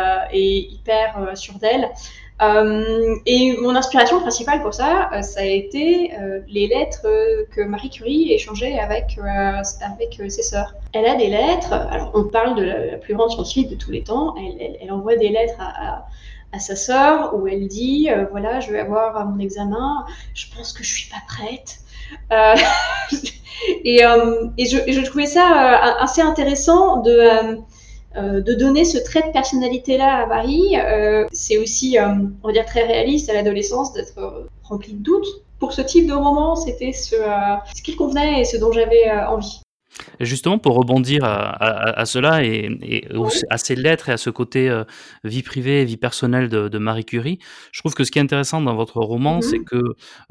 hyper 0.72 1.30
sûr 1.34 1.54
d'elle. 1.54 1.88
Euh, 2.42 3.16
et 3.26 3.56
mon 3.60 3.76
inspiration 3.76 4.20
principale 4.20 4.62
pour 4.62 4.72
ça, 4.72 5.10
euh, 5.12 5.20
ça 5.20 5.40
a 5.40 5.44
été 5.44 6.12
euh, 6.14 6.40
les 6.48 6.68
lettres 6.68 7.06
que 7.50 7.60
Marie 7.60 7.90
Curie 7.90 8.32
échangeait 8.32 8.78
avec, 8.78 9.20
ses 10.28 10.42
sœurs. 10.42 10.74
Elle 10.94 11.04
a 11.04 11.16
des 11.16 11.28
lettres, 11.28 11.72
alors 11.72 12.12
on 12.14 12.24
parle 12.24 12.56
de 12.56 12.62
la, 12.62 12.96
plus 12.96 13.14
grande 13.14 13.30
scientifique 13.30 13.68
de 13.68 13.74
tous 13.74 13.90
les 13.90 14.02
temps, 14.02 14.34
elle, 14.80 14.90
envoie 14.90 15.16
des 15.16 15.28
lettres 15.28 15.60
à, 15.60 16.06
sa 16.58 16.74
sœur 16.74 17.34
où 17.36 17.46
elle 17.46 17.68
dit, 17.68 18.08
voilà, 18.30 18.60
je 18.60 18.72
vais 18.72 18.80
avoir 18.80 19.24
mon 19.26 19.38
examen, 19.38 20.04
je 20.34 20.46
pense 20.56 20.72
que 20.72 20.82
je 20.82 20.92
suis 20.92 21.08
pas 21.08 21.22
prête. 21.28 21.78
et, 23.84 24.00
et, 24.58 24.66
je, 24.66 24.78
et, 24.88 24.92
je, 24.92 25.00
trouvais 25.02 25.26
ça 25.26 25.46
assez 26.00 26.20
intéressant 26.20 27.02
de 27.02 27.60
euh, 28.16 28.40
de 28.40 28.54
donner 28.54 28.84
ce 28.84 28.98
trait 28.98 29.22
de 29.22 29.32
personnalité-là 29.32 30.24
à 30.24 30.26
Marie, 30.26 30.76
euh, 30.76 31.26
c'est 31.30 31.58
aussi, 31.58 31.96
euh, 31.96 32.08
on 32.42 32.48
va 32.48 32.52
dire, 32.52 32.66
très 32.66 32.82
réaliste 32.82 33.30
à 33.30 33.34
l'adolescence 33.34 33.92
d'être 33.92 34.48
rempli 34.64 34.94
de 34.94 34.98
doutes. 34.98 35.28
Pour 35.60 35.72
ce 35.72 35.80
type 35.80 36.08
de 36.08 36.14
roman, 36.14 36.56
c'était 36.56 36.92
ce, 36.92 37.14
ce 37.72 37.82
qui 37.82 37.94
convenait 37.94 38.40
et 38.40 38.44
ce 38.44 38.56
dont 38.56 38.72
j'avais 38.72 39.10
envie. 39.28 39.60
Justement, 40.20 40.58
pour 40.58 40.74
rebondir 40.76 41.24
à, 41.24 41.50
à, 41.50 42.00
à 42.00 42.04
cela 42.06 42.44
et, 42.44 42.70
et 42.82 43.04
à 43.50 43.58
ces 43.58 43.74
lettres 43.74 44.08
et 44.08 44.12
à 44.12 44.16
ce 44.16 44.30
côté 44.30 44.68
euh, 44.70 44.84
vie 45.24 45.42
privée, 45.42 45.84
vie 45.84 45.96
personnelle 45.96 46.48
de, 46.48 46.68
de, 46.68 46.78
Marie 46.78 47.04
Curie, 47.04 47.38
je 47.72 47.80
trouve 47.80 47.94
que 47.94 48.04
ce 48.04 48.10
qui 48.10 48.18
est 48.18 48.22
intéressant 48.22 48.60
dans 48.60 48.74
votre 48.74 49.00
roman, 49.00 49.40
c'est 49.40 49.58
Mmh 49.58 49.64
que 49.64 49.82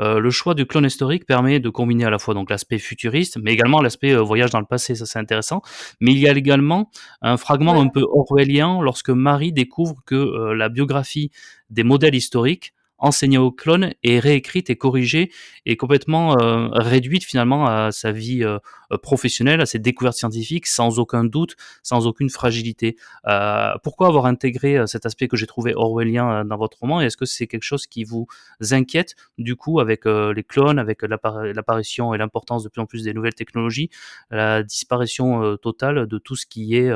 euh, 0.02 0.20
le 0.20 0.32
choix 0.32 0.56
du 0.56 0.66
clone 0.66 0.86
historique 0.86 1.26
permet 1.26 1.60
de 1.60 1.70
combiner 1.70 2.06
à 2.06 2.10
la 2.10 2.18
fois 2.20 2.34
donc 2.34 2.50
l'aspect 2.50 2.80
futuriste, 2.80 3.38
mais 3.42 3.54
également 3.54 3.82
l'aspect 3.82 4.12
euh, 4.14 4.22
voyage 4.22 4.50
dans 4.50 4.60
le 4.60 4.66
passé. 4.66 4.96
Ça, 4.96 5.06
c'est 5.06 5.20
intéressant. 5.20 5.62
Mais 6.00 6.12
il 6.12 6.20
y 6.20 6.28
a 6.28 6.32
également 6.32 6.90
un 7.22 7.38
fragment 7.38 7.74
Ouais. 7.74 7.80
un 7.82 7.90
peu 7.90 8.04
orwellien 8.12 8.82
lorsque 8.82 9.10
Marie 9.10 9.54
découvre 9.54 9.98
que 10.06 10.54
la 10.54 10.70
biographie 10.70 11.32
des 11.70 11.84
modèles 11.84 12.16
historiques 12.16 12.74
enseignée 13.00 13.38
au 13.38 13.52
clone 13.52 13.94
est 14.04 14.20
réécrite 14.20 14.70
et 14.70 14.76
corrigée 14.76 15.32
et 15.66 15.78
complètement 15.78 16.40
euh, 16.40 16.68
réduite 16.72 17.24
finalement 17.24 17.66
à 17.66 17.92
sa 17.92 18.12
vie 18.12 18.44
euh, 18.44 18.60
professionnelle, 19.02 19.62
à 19.62 19.66
ses 19.66 19.80
découvertes 19.80 20.18
scientifiques, 20.18 20.68
sans 20.68 21.00
aucun 21.00 21.24
doute, 21.24 21.56
sans 21.84 22.08
aucune 22.08 22.30
fragilité. 22.30 22.98
Euh, 23.28 23.74
pourquoi 23.84 24.08
avoir 24.08 24.26
intégré 24.26 24.86
cet 24.88 25.06
aspect 25.06 25.28
que 25.28 25.38
j'ai 25.38 25.48
trouvé 25.48 25.74
orwellien 25.76 26.46
dans 26.46 26.58
votre 26.58 26.80
roman? 26.80 27.02
Est-ce 27.02 27.18
que 27.18 27.26
c'est 27.26 27.48
quelque 27.48 27.64
chose 27.64 27.88
qui 27.88 28.04
vous 28.04 28.28
inquiète 28.72 29.16
du 29.38 29.56
coup 29.56 29.80
avec 29.80 30.06
les 30.06 30.44
clones, 30.44 30.80
avec 30.80 31.02
l'apparition 31.04 32.14
et 32.14 32.18
l'importance 32.18 32.64
de 32.64 32.70
plus 32.70 32.82
en 32.82 32.86
plus 32.86 33.04
des 33.04 33.14
nouvelles 33.14 33.36
technologies, 33.36 33.90
la 34.32 34.64
disparition 34.64 35.58
totale 35.58 36.08
de 36.08 36.18
tout 36.18 36.36
ce 36.36 36.46
qui 36.46 36.76
est 36.76 36.92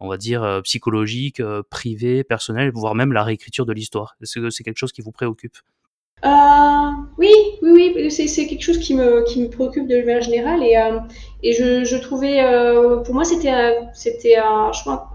on 0.00 0.08
va 0.08 0.16
dire, 0.16 0.42
euh, 0.42 0.60
psychologique, 0.62 1.40
euh, 1.40 1.62
privé, 1.68 2.24
personnel, 2.24 2.70
voire 2.72 2.94
même 2.94 3.12
la 3.12 3.24
réécriture 3.24 3.66
de 3.66 3.72
l'histoire. 3.72 4.16
Est-ce 4.22 4.38
que 4.38 4.50
c'est 4.50 4.62
quelque 4.62 4.78
chose 4.78 4.92
qui 4.92 5.02
vous 5.02 5.12
préoccupe? 5.12 5.56
Euh, 6.24 6.28
Oui, 7.18 7.32
oui, 7.62 7.92
oui, 7.94 8.10
c'est 8.10 8.46
quelque 8.46 8.62
chose 8.62 8.78
qui 8.78 8.94
me, 8.94 9.48
préoccupe 9.48 9.86
de 9.86 9.96
manière 9.98 10.20
générale 10.20 10.62
et, 11.42 11.52
je, 11.52 11.96
trouvais, 11.96 12.42
pour 13.04 13.14
moi, 13.14 13.24
c'était 13.24 13.78
c'était 13.94 14.36
un 14.36 14.72
choix, 14.72 15.10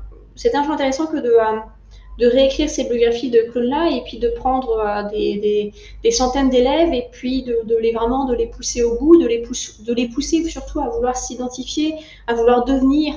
un 0.54 0.72
intéressant 0.72 1.08
que 1.08 1.17
de, 1.17 2.26
réécrire 2.26 2.69
ces 2.69 2.86
biographies 2.86 3.32
de 3.32 3.41
clones-là 3.52 3.89
et 3.91 4.02
puis 4.06 4.17
de 4.17 4.30
prendre 4.30 5.10
des, 5.12 5.74
centaines 6.12 6.50
d'élèves 6.50 6.93
et 6.93 7.08
puis 7.12 7.43
de, 7.43 7.78
les 7.82 7.91
vraiment 7.91 8.26
de 8.26 8.36
les 8.36 8.48
pousser 8.48 8.82
au 8.82 8.98
bout, 8.98 9.22
de 9.22 9.28
les, 9.28 9.43
de 9.86 9.93
les 9.93 10.08
pousser 10.08 10.43
surtout 10.46 10.80
à 10.80 10.88
vouloir 10.88 11.17
s'identifier, 11.17 11.96
à 12.28 12.34
vouloir 12.34 12.63
devenir 12.63 13.15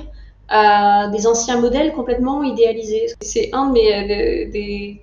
des 0.49 1.27
anciens 1.27 1.59
modèles 1.59 1.93
complètement 1.93 2.43
idéalisés. 2.43 3.07
C'est 3.21 3.49
un 3.53 3.67
de 3.67 3.73
mes, 3.73 4.07
des, 4.07 4.45
des, 4.45 5.01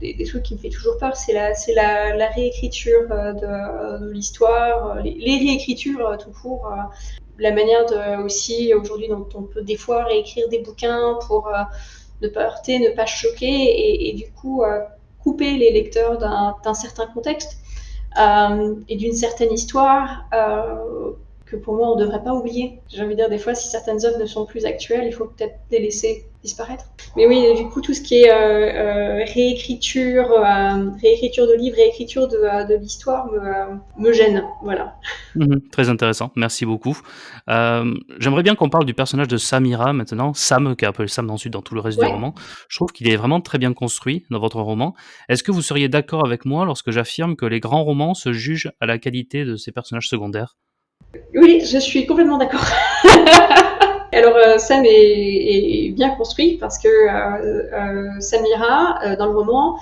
des, 0.00 0.14
des, 0.14 0.24
trucs 0.24 0.42
qui 0.42 0.54
me 0.54 0.58
fait 0.58 0.68
toujours 0.68 0.98
peur, 0.98 1.16
c'est 1.16 1.32
la, 1.32 1.54
c'est 1.54 1.74
la, 1.74 2.28
réécriture 2.28 3.08
de, 3.08 4.04
de 4.04 4.12
l'histoire, 4.12 4.96
les, 5.02 5.38
réécritures 5.38 6.18
tout 6.18 6.32
court, 6.42 6.70
la 7.38 7.52
manière 7.52 7.86
de, 7.86 8.22
aussi 8.22 8.74
aujourd'hui 8.74 9.08
dont 9.08 9.26
on 9.34 9.42
peut 9.42 9.62
des 9.62 9.76
fois 9.76 10.04
réécrire 10.04 10.48
des 10.48 10.58
bouquins 10.58 11.18
pour 11.26 11.50
ne 12.20 12.28
pas 12.28 12.44
heurter, 12.44 12.78
ne 12.78 12.90
pas 12.90 13.06
choquer 13.06 14.08
et, 14.08 14.12
du 14.12 14.30
coup 14.32 14.62
couper 15.22 15.56
les 15.56 15.72
lecteurs 15.72 16.18
d'un 16.18 16.74
certain 16.74 17.06
contexte 17.06 17.58
euh, 18.18 18.74
et 18.88 18.96
d'une 18.96 19.14
certaine 19.14 19.52
histoire 19.52 20.26
euh, 20.34 21.12
que 21.52 21.56
pour 21.56 21.74
moi 21.74 21.92
on 21.92 21.96
ne 21.96 22.04
devrait 22.04 22.22
pas 22.22 22.32
oublier. 22.32 22.80
J'ai 22.88 23.02
envie 23.02 23.14
de 23.14 23.20
dire 23.20 23.28
des 23.28 23.38
fois 23.38 23.54
si 23.54 23.68
certaines 23.68 24.04
œuvres 24.04 24.18
ne 24.18 24.26
sont 24.26 24.46
plus 24.46 24.64
actuelles, 24.64 25.04
il 25.06 25.12
faut 25.12 25.26
peut-être 25.26 25.54
les 25.70 25.80
laisser 25.80 26.24
disparaître. 26.42 26.86
Mais 27.16 27.26
oui, 27.26 27.54
du 27.56 27.68
coup 27.68 27.80
tout 27.80 27.94
ce 27.94 28.00
qui 28.00 28.22
est 28.22 28.30
euh, 28.30 28.34
euh, 28.34 29.24
réécriture, 29.32 30.32
euh, 30.32 30.90
réécriture 31.00 31.46
de 31.46 31.54
livres, 31.54 31.76
réécriture 31.76 32.26
de, 32.26 32.68
de 32.68 32.74
l'histoire 32.80 33.30
me, 33.30 33.78
me, 34.02 34.12
gêne. 34.12 34.42
Voilà. 34.62 34.96
Mmh, 35.36 35.68
très 35.70 35.88
intéressant, 35.88 36.32
merci 36.34 36.64
beaucoup. 36.64 36.98
J'aimerais 37.46 38.42
bien 38.42 38.54
qu'on 38.54 38.70
parle 38.70 38.86
du 38.86 38.94
personnage 38.94 39.28
de 39.28 39.36
Samira 39.36 39.92
maintenant, 39.92 40.34
Sam, 40.34 40.74
qui 40.74 40.84
est 40.84 40.88
appelé 40.88 41.06
Sam 41.06 41.30
ensuite 41.30 41.52
dans 41.52 41.62
tout 41.62 41.74
le 41.74 41.80
reste 41.80 41.98
ouais. 41.98 42.06
du 42.06 42.12
roman. 42.12 42.34
Je 42.68 42.78
trouve 42.78 42.92
qu'il 42.92 43.08
est 43.08 43.16
vraiment 43.16 43.40
très 43.40 43.58
bien 43.58 43.72
construit 43.72 44.24
dans 44.30 44.40
votre 44.40 44.60
roman. 44.60 44.94
Est-ce 45.28 45.42
que 45.42 45.52
vous 45.52 45.62
seriez 45.62 45.88
d'accord 45.88 46.26
avec 46.26 46.44
moi 46.44 46.64
lorsque 46.64 46.90
j'affirme 46.90 47.36
que 47.36 47.46
les 47.46 47.60
grands 47.60 47.84
romans 47.84 48.14
se 48.14 48.32
jugent 48.32 48.72
à 48.80 48.86
la 48.86 48.98
qualité 48.98 49.44
de 49.44 49.56
ses 49.56 49.70
personnages 49.70 50.08
secondaires? 50.08 50.56
Oui, 51.34 51.62
je 51.64 51.78
suis 51.78 52.06
complètement 52.06 52.38
d'accord. 52.38 52.64
Alors 54.12 54.36
euh, 54.36 54.58
Sam 54.58 54.84
est, 54.84 55.90
bien 55.94 56.10
construit 56.16 56.58
parce 56.58 56.78
que 56.78 56.88
euh, 56.88 57.70
euh, 57.72 58.20
Samira 58.20 59.16
dans 59.16 59.26
le 59.26 59.32
roman 59.32 59.78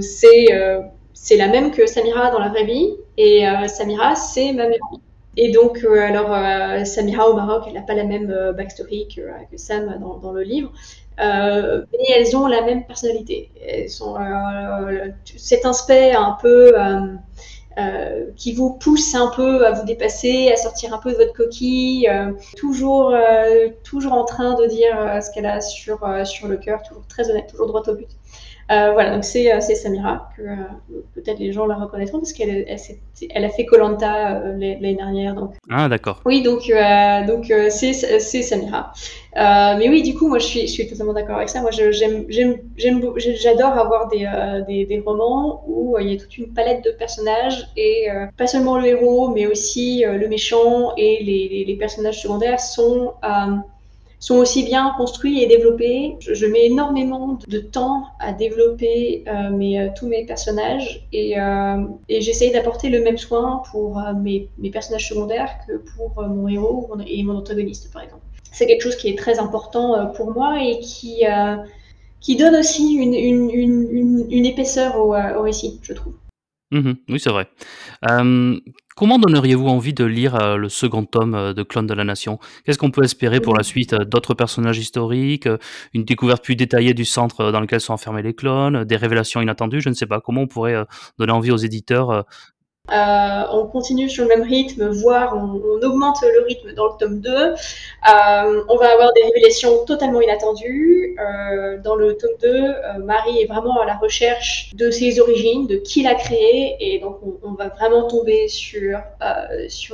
c'est 0.00 1.36
la 1.36 1.48
même 1.48 1.70
que 1.70 1.86
Samira 1.86 2.30
dans 2.30 2.38
la 2.38 2.50
vraie 2.50 2.64
vie 2.64 2.94
et 3.16 3.44
Samira 3.66 4.14
c'est 4.14 4.52
ma 4.52 4.68
mère. 4.68 4.78
Et 5.36 5.50
donc 5.50 5.84
alors 5.84 6.86
Samira 6.86 7.28
au 7.28 7.34
Maroc 7.34 7.64
elle 7.66 7.72
n'a 7.72 7.82
pas 7.82 7.94
la 7.94 8.04
même 8.04 8.52
backstory 8.56 9.08
que, 9.08 9.22
Sam 9.56 9.98
dans, 10.22 10.32
le 10.32 10.42
livre. 10.42 10.70
Mais 11.18 12.06
elles 12.14 12.36
ont 12.36 12.46
la 12.46 12.60
même 12.62 12.84
personnalité. 12.84 13.50
Elles 13.66 13.88
sont 13.88 14.16
cet 15.36 15.64
aspect 15.64 16.12
un 16.12 16.36
peu 16.40 16.74
euh, 17.78 18.04
euh, 18.04 18.30
qui 18.36 18.52
vous 18.52 18.72
pousse 18.72 19.14
un 19.14 19.28
peu 19.28 19.66
à 19.66 19.72
vous 19.72 19.84
dépasser, 19.84 20.50
à 20.52 20.56
sortir 20.56 20.94
un 20.94 20.98
peu 20.98 21.12
de 21.12 21.16
votre 21.16 21.32
coquille, 21.32 22.08
euh, 22.08 22.32
toujours, 22.56 23.10
euh, 23.14 23.68
toujours 23.82 24.12
en 24.12 24.24
train 24.24 24.54
de 24.54 24.66
dire 24.66 24.96
ce 25.22 25.30
qu'elle 25.32 25.46
a 25.46 25.60
sur, 25.60 26.00
sur 26.24 26.48
le 26.48 26.56
cœur, 26.56 26.82
toujours 26.82 27.06
très 27.06 27.30
honnête, 27.30 27.46
toujours 27.48 27.66
droit 27.66 27.82
au 27.86 27.94
but. 27.94 28.08
Voilà, 28.68 29.14
donc 29.14 29.24
c'est 29.24 29.60
Samira, 29.60 30.30
que 30.36 30.42
peut-être 31.14 31.38
les 31.38 31.52
gens 31.52 31.66
la 31.66 31.76
reconnaîtront 31.76 32.18
parce 32.18 32.32
qu'elle 32.32 32.64
elle, 32.68 32.78
elle, 33.30 33.44
a 33.44 33.48
fait 33.48 33.64
Colanta 33.64 34.40
l'année 34.40 34.94
dernière. 34.94 35.34
Donc. 35.34 35.54
Ah, 35.70 35.88
d'accord. 35.88 36.20
Oui, 36.24 36.42
donc 36.42 36.70
donc 37.26 37.52
c'est 37.70 37.92
Samira. 37.92 38.92
mais 39.34 39.88
oui, 39.88 40.02
du 40.02 40.14
coup, 40.14 40.28
moi 40.28 40.38
je 40.38 40.46
suis, 40.46 40.60
je 40.62 40.72
suis 40.72 40.88
totalement 40.88 41.12
d'accord 41.12 41.36
avec 41.36 41.48
ça. 41.48 41.60
Moi 41.60 41.70
j'adore 41.72 43.72
avoir 43.72 44.08
des, 44.08 44.28
des, 44.66 44.86
des, 44.86 45.00
romans 45.00 45.64
où 45.66 45.96
il 46.00 46.12
y 46.12 46.16
a 46.16 46.18
toute 46.18 46.36
une 46.38 46.52
palette 46.52 46.84
de 46.84 46.90
personnages 46.90 47.68
et 47.76 48.10
euh, 48.10 48.26
pas 48.36 48.46
seulement 48.46 48.78
le 48.78 48.86
héros, 48.86 49.28
mais 49.28 49.46
aussi 49.46 50.04
euh, 50.04 50.16
le 50.16 50.28
méchant 50.28 50.94
et 50.96 51.22
les, 51.22 51.48
les, 51.48 51.64
les, 51.64 51.76
personnages 51.76 52.22
secondaires 52.22 52.60
sont, 52.60 53.14
euh, 53.24 53.56
sont 54.24 54.36
aussi 54.36 54.64
bien 54.64 54.94
construits 54.96 55.42
et 55.42 55.46
développés. 55.46 56.16
Je, 56.18 56.46
mets 56.46 56.64
énormément 56.64 57.38
de 57.46 57.58
temps 57.58 58.04
à 58.20 58.32
développer 58.32 59.22
mes, 59.52 59.90
tous 59.98 60.06
mes 60.06 60.24
personnages 60.24 61.06
et, 61.12 61.34
et 62.08 62.20
j'essaye 62.22 62.50
d'apporter 62.50 62.88
le 62.88 63.02
même 63.02 63.18
soin 63.18 63.62
pour 63.70 64.00
mes, 64.22 64.48
mes, 64.56 64.70
personnages 64.70 65.10
secondaires 65.10 65.50
que 65.66 65.76
pour 65.76 66.22
mon 66.22 66.48
héros 66.48 66.90
et 67.06 67.22
mon 67.22 67.36
antagoniste, 67.36 67.92
par 67.92 68.02
exemple. 68.02 68.22
C'est 68.50 68.66
quelque 68.66 68.82
chose 68.82 68.96
qui 68.96 69.10
est 69.10 69.18
très 69.18 69.38
important 69.38 70.10
pour 70.16 70.32
moi 70.32 70.56
et 70.62 70.78
qui 70.78 71.24
qui 72.24 72.36
donne 72.36 72.56
aussi 72.56 72.94
une, 72.94 73.12
une, 73.12 73.50
une, 73.50 74.26
une 74.30 74.46
épaisseur 74.46 74.96
au, 74.96 75.14
au, 75.14 75.42
récit, 75.42 75.78
je 75.82 75.92
trouve. 75.92 76.14
Mmh 76.74 76.94
oui, 77.08 77.20
c'est 77.20 77.30
vrai. 77.30 77.46
Euh, 78.10 78.58
comment 78.96 79.20
donneriez-vous 79.20 79.68
envie 79.68 79.94
de 79.94 80.04
lire 80.04 80.34
euh, 80.34 80.56
le 80.56 80.68
second 80.68 81.04
tome 81.04 81.54
de 81.54 81.62
Clone 81.62 81.86
de 81.86 81.94
la 81.94 82.02
Nation? 82.02 82.40
Qu'est-ce 82.64 82.78
qu'on 82.78 82.90
peut 82.90 83.04
espérer 83.04 83.40
pour 83.40 83.56
la 83.56 83.62
suite 83.62 83.94
D'autres 83.94 84.34
personnages 84.34 84.78
historiques 84.78 85.48
Une 85.92 86.04
découverte 86.04 86.42
plus 86.42 86.56
détaillée 86.56 86.92
du 86.92 87.04
centre 87.04 87.52
dans 87.52 87.60
lequel 87.60 87.80
sont 87.80 87.92
enfermés 87.92 88.22
les 88.22 88.34
clones 88.34 88.82
Des 88.82 88.96
révélations 88.96 89.40
inattendues? 89.40 89.80
Je 89.80 89.88
ne 89.88 89.94
sais 89.94 90.06
pas. 90.06 90.20
Comment 90.20 90.42
on 90.42 90.46
pourrait 90.48 90.84
donner 91.16 91.32
envie 91.32 91.52
aux 91.52 91.56
éditeurs 91.56 92.24
euh, 92.92 93.42
on 93.50 93.66
continue 93.66 94.10
sur 94.10 94.24
le 94.24 94.28
même 94.28 94.42
rythme, 94.42 94.88
voire 94.88 95.34
on, 95.34 95.54
augmente 95.82 96.18
le 96.20 96.44
rythme 96.44 96.74
dans 96.74 96.84
le 96.84 96.92
tome 96.98 97.20
2. 97.20 97.30
Euh, 97.30 97.54
on 98.68 98.76
va 98.76 98.92
avoir 98.92 99.10
des 99.14 99.22
révélations 99.22 99.86
totalement 99.86 100.20
inattendues. 100.20 101.16
Euh, 101.18 101.78
dans 101.78 101.94
le 101.94 102.14
tome 102.14 102.36
2, 102.42 102.74
Marie 103.02 103.40
est 103.40 103.46
vraiment 103.46 103.80
à 103.80 103.86
la 103.86 103.94
recherche 103.94 104.70
de 104.74 104.90
ses 104.90 105.18
origines, 105.18 105.66
de 105.66 105.76
qui 105.76 106.02
l'a 106.02 106.14
créée, 106.14 106.76
et 106.78 106.98
donc 106.98 107.20
on, 107.42 107.52
va 107.54 107.68
vraiment 107.68 108.06
tomber 108.06 108.48
sur, 108.48 108.98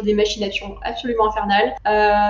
des 0.03 0.15
machinations 0.15 0.75
absolument 0.83 1.29
infernales. 1.29 1.77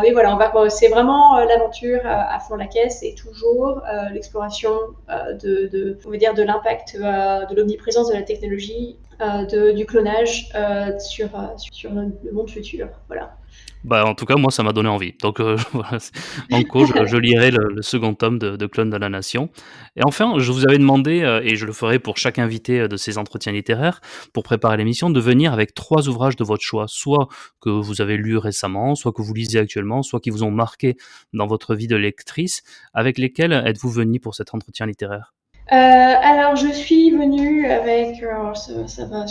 mais 0.03 0.13
voilà, 0.13 0.39
c'est 0.69 0.89
vraiment 0.89 1.39
l'aventure 1.39 2.01
à 2.05 2.39
fond 2.41 2.57
la 2.57 2.67
caisse 2.67 3.03
et 3.03 3.15
toujours 3.15 3.81
l'exploration 4.13 4.73
de, 5.09 5.99
on 6.07 6.11
va 6.11 6.17
dire, 6.19 6.35
de 6.35 6.43
l'impact 6.43 6.99
de 6.99 7.55
l'omniprésence 7.55 8.09
de 8.11 8.15
la 8.15 8.23
technologie 8.23 8.99
de, 9.21 9.73
du 9.73 9.87
clonage 9.87 10.49
euh, 10.55 10.99
sur, 10.99 11.29
sur 11.71 11.93
le 11.93 12.33
monde 12.33 12.51
futur. 12.51 12.89
Voilà. 13.09 13.37
Bah, 13.83 14.05
en 14.05 14.15
tout 14.15 14.27
cas, 14.27 14.37
moi, 14.37 14.51
ça 14.51 14.63
m'a 14.63 14.73
donné 14.73 14.89
envie. 14.89 15.15
Donc, 15.23 15.41
euh, 15.41 15.57
en 16.53 16.63
cours, 16.65 16.87
je, 16.87 17.17
lirai 17.17 17.51
le, 17.51 17.81
second 17.81 18.15
tome 18.15 18.39
de, 18.39 18.57
de, 18.57 18.67
Clone 18.67 18.91
de 18.91 18.97
la 18.97 19.09
Nation. 19.09 19.49
Et 19.97 20.05
enfin, 20.05 20.35
je 20.39 20.53
vous 20.53 20.67
avais 20.67 20.77
demandé, 20.77 21.23
euh, 21.23 21.41
et 21.43 21.57
je 21.57 21.65
le 21.65 21.73
ferai 21.73 21.99
pour 21.99 22.19
chaque 22.19 22.39
invité 22.39 22.89
de 22.89 22.97
ces 22.97 23.17
entretiens 23.17 23.53
littéraires, 23.53 24.01
pour 24.35 24.43
préparer 24.43 24.77
l'émission, 24.77 25.09
de 25.09 25.21
venir 25.21 25.53
avec 25.53 25.75
trois 25.75 26.09
ouvrages 26.09 26.37
de 26.37 26.45
votre 26.45 26.63
choix, 26.63 26.87
soit 26.89 27.29
que 27.61 27.71
vous 27.71 28.03
avez 28.03 28.19
lu 28.19 28.37
récemment, 28.37 28.95
soit 28.95 29.13
que 29.13 29.23
vous 29.23 29.35
lisez 29.35 29.59
actuellement, 29.59 30.03
soit 30.03 30.21
qui 30.21 30.31
vous 30.31 30.43
ont 30.43 30.51
marqué 30.51 30.97
dans 31.33 31.47
votre 31.47 31.75
vie 31.75 31.89
de 31.89 31.97
lectrice. 31.97 32.63
Avec 32.93 33.19
lesquels 33.19 33.53
êtes-vous 33.53 33.91
venu 33.91 34.21
pour 34.21 34.35
cet 34.35 34.55
entretien 34.55 34.87
littéraire? 34.87 35.33
euh, 35.33 35.40
alors, 35.71 36.57
je 36.57 36.69
suis 36.69 37.11
venue 37.11 37.71
avec, 37.71 38.25
ça, 38.55 38.89
ça 38.89 39.05
va 39.07 39.25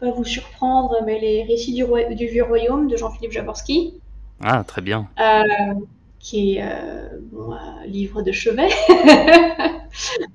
pas 0.00 0.10
vous 0.10 0.24
surprendre, 0.24 0.96
mais 1.04 1.18
les 1.18 1.44
récits 1.44 1.74
du, 1.74 1.84
roi, 1.84 2.04
du 2.04 2.26
Vieux 2.26 2.44
Royaume 2.44 2.88
de 2.88 2.96
Jean-Philippe 2.96 3.32
Jaworski. 3.32 3.94
Ah, 4.40 4.64
très 4.64 4.82
bien. 4.82 5.08
qui 6.20 6.56
est 6.56 6.64
bon, 7.32 7.52
un 7.52 7.86
livre 7.86 8.22
de 8.22 8.32
chevet. 8.32 8.68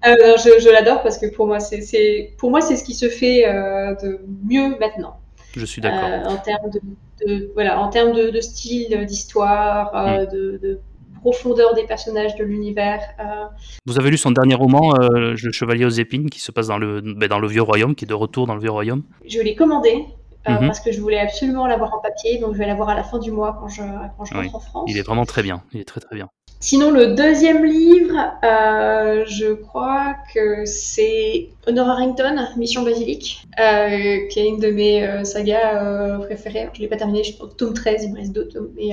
je, 0.04 0.72
l'adore 0.72 1.02
parce 1.04 1.18
que 1.18 1.34
pour 1.34 1.48
moi, 1.48 1.60
c'est 1.60 2.34
pour 2.38 2.50
moi 2.52 2.62
c'est 2.62 2.76
ce 2.76 2.84
qui 2.84 2.94
se 2.94 3.10
fait 3.10 3.44
de 3.44 4.22
mieux 4.46 4.78
maintenant. 4.80 5.18
Je 5.56 5.66
suis 5.66 5.82
d'accord. 5.82 6.32
en 6.32 6.38
termes 6.38 6.70
de, 6.72 7.52
voilà, 7.54 7.80
en 7.80 7.90
termes 7.90 8.14
de, 8.14 8.42
style, 8.42 9.06
d'histoire, 9.06 9.94
mm. 9.94 10.26
de 10.32 10.80
profondeur 11.24 11.74
des 11.74 11.86
personnages 11.86 12.36
de 12.36 12.44
l'univers. 12.44 13.00
Euh. 13.20 13.46
Vous 13.86 13.98
avez 13.98 14.10
lu 14.12 14.18
son 14.18 14.32
dernier 14.32 14.56
roman, 14.56 14.94
euh, 14.96 15.36
Le 15.42 15.52
Chevalier 15.52 15.86
aux 15.86 15.98
épines, 16.04 16.30
qui 16.30 16.42
se 16.42 16.52
passe 16.52 16.68
dans 16.68 16.78
le, 16.78 17.00
ben, 17.02 17.30
dans 17.30 17.40
le 17.40 17.48
Vieux 17.48 17.62
Royaume, 17.62 17.96
qui 17.96 18.04
est 18.04 18.08
de 18.08 18.14
retour 18.14 18.46
dans 18.46 18.56
le 18.56 18.60
Vieux 18.60 18.72
Royaume? 18.72 19.04
Je 19.26 19.40
l'ai 19.40 19.56
commandé. 19.56 20.06
Euh, 20.50 20.52
mhm. 20.52 20.68
Parce 20.68 20.82
que 20.82 20.92
je 20.92 21.00
voulais 21.00 21.20
absolument 21.20 21.68
l'avoir 21.68 21.94
en 21.94 22.00
papier, 22.00 22.38
donc 22.38 22.54
je 22.54 22.58
vais 22.58 22.68
l'avoir 22.68 22.90
à 22.90 22.96
la 22.96 23.04
fin 23.04 23.18
du 23.18 23.32
mois 23.32 23.56
quand 23.58 23.70
je, 23.70 23.82
quand 24.18 24.26
je 24.26 24.34
rentre 24.34 24.56
en 24.56 24.60
France. 24.60 24.90
Il 24.92 24.98
est 24.98 25.02
vraiment 25.02 25.26
très 25.26 25.42
bien, 25.42 25.64
il 25.72 25.80
est 25.80 25.86
très 25.86 26.02
très 26.02 26.16
bien. 26.16 26.28
Sinon, 26.64 26.92
le 26.92 27.08
deuxième 27.08 27.66
livre, 27.66 28.16
euh, 28.42 29.26
je 29.28 29.52
crois 29.52 30.16
que 30.34 30.64
c'est 30.64 31.50
Honor 31.68 31.90
Harrington, 31.90 32.38
Mission 32.56 32.84
Basilique, 32.84 33.44
euh, 33.60 34.26
qui 34.30 34.40
est 34.40 34.48
une 34.48 34.60
de 34.60 34.72
mes 34.72 35.06
euh, 35.06 35.26
sagas 35.26 36.20
préférées. 36.20 36.70
Je 36.72 36.78
ne 36.78 36.84
l'ai 36.84 36.88
pas 36.88 36.96
terminé, 36.96 37.22
je 37.22 37.36
pense 37.36 37.58
tome 37.58 37.74
13, 37.74 38.06
il 38.06 38.14
me 38.14 38.20
reste 38.20 38.32
deux 38.32 38.48
tomes. 38.48 38.72
Mais 38.78 38.92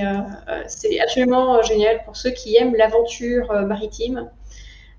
c'est 0.67 0.99
absolument 0.99 1.61
génial 1.61 2.03
pour 2.03 2.17
ceux 2.17 2.31
qui 2.31 2.57
aiment 2.57 2.75
l'aventure 2.75 3.53
maritime. 3.65 4.29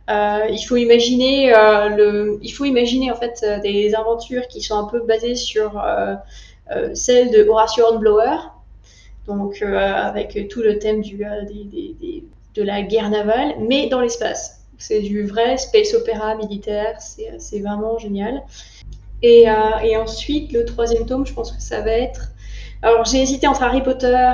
il 0.08 0.64
faut 0.66 0.76
imaginer 0.76 1.52
le, 1.94 2.38
il 2.40 2.52
faut 2.52 2.64
imaginer 2.64 3.12
en 3.12 3.16
fait 3.16 3.44
des 3.62 3.94
aventures 3.94 4.48
qui 4.48 4.62
sont 4.62 4.78
un 4.78 4.84
peu 4.84 5.00
basées 5.02 5.34
sur 5.34 5.78
celles 6.94 7.30
de 7.32 7.46
Horatio 7.46 7.84
Hornblower, 7.84 8.38
donc 9.26 9.60
avec 9.60 10.48
tout 10.48 10.62
le 10.62 10.78
thème 10.78 11.02
du, 11.02 11.18
des, 11.18 12.24
de 12.54 12.62
la 12.62 12.82
guerre 12.82 13.10
navale, 13.10 13.54
mais 13.60 13.88
dans 13.88 14.00
l'espace. 14.00 14.66
C'est 14.78 15.00
du 15.00 15.24
vrai 15.24 15.56
space 15.58 15.94
opéra 15.94 16.34
militaire, 16.34 16.96
c'est 17.00 17.60
vraiment 17.60 17.98
génial. 17.98 18.42
Et, 19.22 19.48
euh, 19.48 19.78
et, 19.84 19.96
ensuite, 19.96 20.52
le 20.52 20.64
troisième 20.64 21.06
tome, 21.06 21.24
je 21.24 21.32
pense 21.32 21.52
que 21.52 21.62
ça 21.62 21.80
va 21.80 21.92
être. 21.92 22.32
Alors, 22.82 23.04
j'ai 23.04 23.22
hésité 23.22 23.46
entre 23.46 23.62
Harry 23.62 23.82
Potter 23.82 24.32